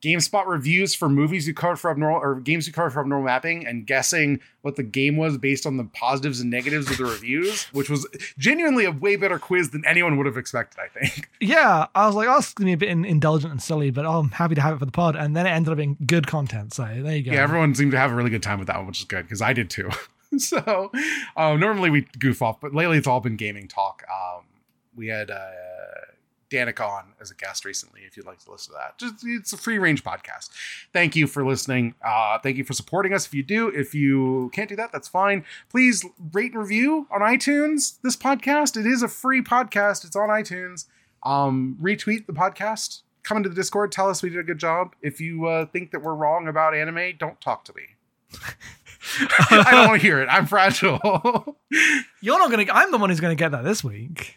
[0.02, 3.66] GameSpot reviews for movies you covered for abnormal or games you covered for abnormal mapping,
[3.66, 7.64] and guessing what the game was based on the positives and negatives of the reviews,
[7.72, 8.06] which was
[8.38, 10.80] genuinely a way better quiz than anyone would have expected.
[10.80, 11.28] I think.
[11.42, 13.90] Yeah, I was like, oh, it's going to be a bit in- indulgent and silly,
[13.90, 15.16] but I'm happy to have it for the pod.
[15.16, 16.74] And then it ended up being good content.
[16.74, 17.32] So there you go.
[17.32, 19.22] Yeah, everyone seemed to have a really good time with that one, which is good
[19.22, 19.90] because I did too.
[20.38, 20.92] so
[21.36, 24.04] um, normally we goof off, but lately it's all been gaming talk.
[24.12, 24.44] Um,
[24.94, 25.50] we had uh,
[26.50, 28.00] Danica on as a guest recently.
[28.06, 30.50] If you'd like to listen to that, just it's a free range podcast.
[30.92, 31.94] Thank you for listening.
[32.04, 33.26] Uh, thank you for supporting us.
[33.26, 35.44] If you do, if you can't do that, that's fine.
[35.68, 37.98] Please rate and review on iTunes.
[38.02, 40.04] This podcast it is a free podcast.
[40.04, 40.86] It's on iTunes.
[41.22, 43.02] Um, retweet the podcast.
[43.22, 43.92] Come into the Discord.
[43.92, 44.94] Tell us we did a good job.
[45.02, 47.82] If you uh, think that we're wrong about anime, don't talk to me.
[49.50, 50.28] I don't want to hear it.
[50.30, 51.56] I'm fragile.
[52.20, 54.36] You're not to, I'm the one who's going to get that this week.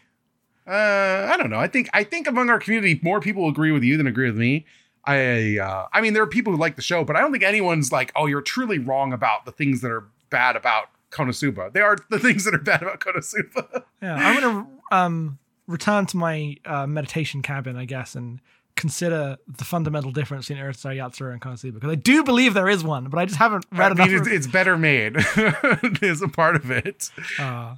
[0.66, 1.58] Uh, I don't know.
[1.58, 4.38] I think I think among our community, more people agree with you than agree with
[4.38, 4.66] me.
[5.04, 7.44] I uh, I mean, there are people who like the show, but I don't think
[7.44, 11.72] anyone's like, oh, you're truly wrong about the things that are bad about Konosuba.
[11.72, 13.84] They are the things that are bad about Konosuba.
[14.00, 18.40] Yeah, I'm going to um, return to my uh, meditation cabin, I guess, and
[18.76, 21.74] consider the fundamental difference between Urusei Yatsura and Konosuba.
[21.74, 24.26] Because I do believe there is one, but I just haven't read I mean, enough.
[24.26, 25.16] it's, it's better made.
[26.02, 27.10] is a part of it.
[27.38, 27.76] uh,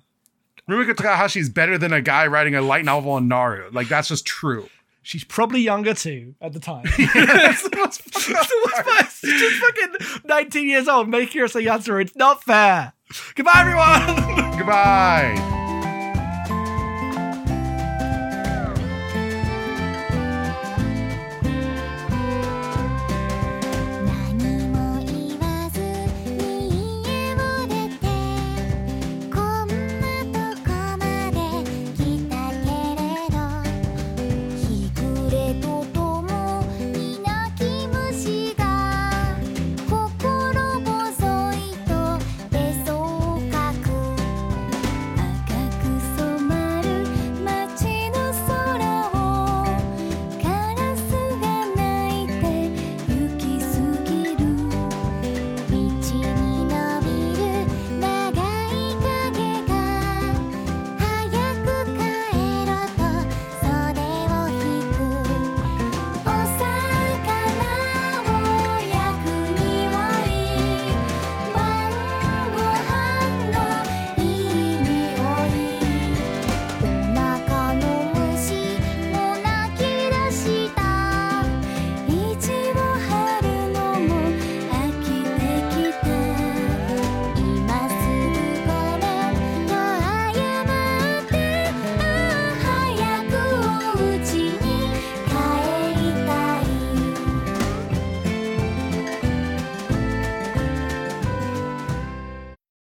[0.69, 3.73] Rumiko Takahashi is better than a guy writing a light novel on Narou.
[3.73, 4.69] Like that's just true.
[5.03, 6.85] She's probably younger too at the time.
[6.85, 9.07] That's the most fucked up part.
[9.13, 12.03] She's just fucking 19 years old, making Urusei Yatsura.
[12.03, 12.93] It's not fair.
[13.37, 14.59] Goodbye, everyone.
[14.59, 15.56] Goodbye.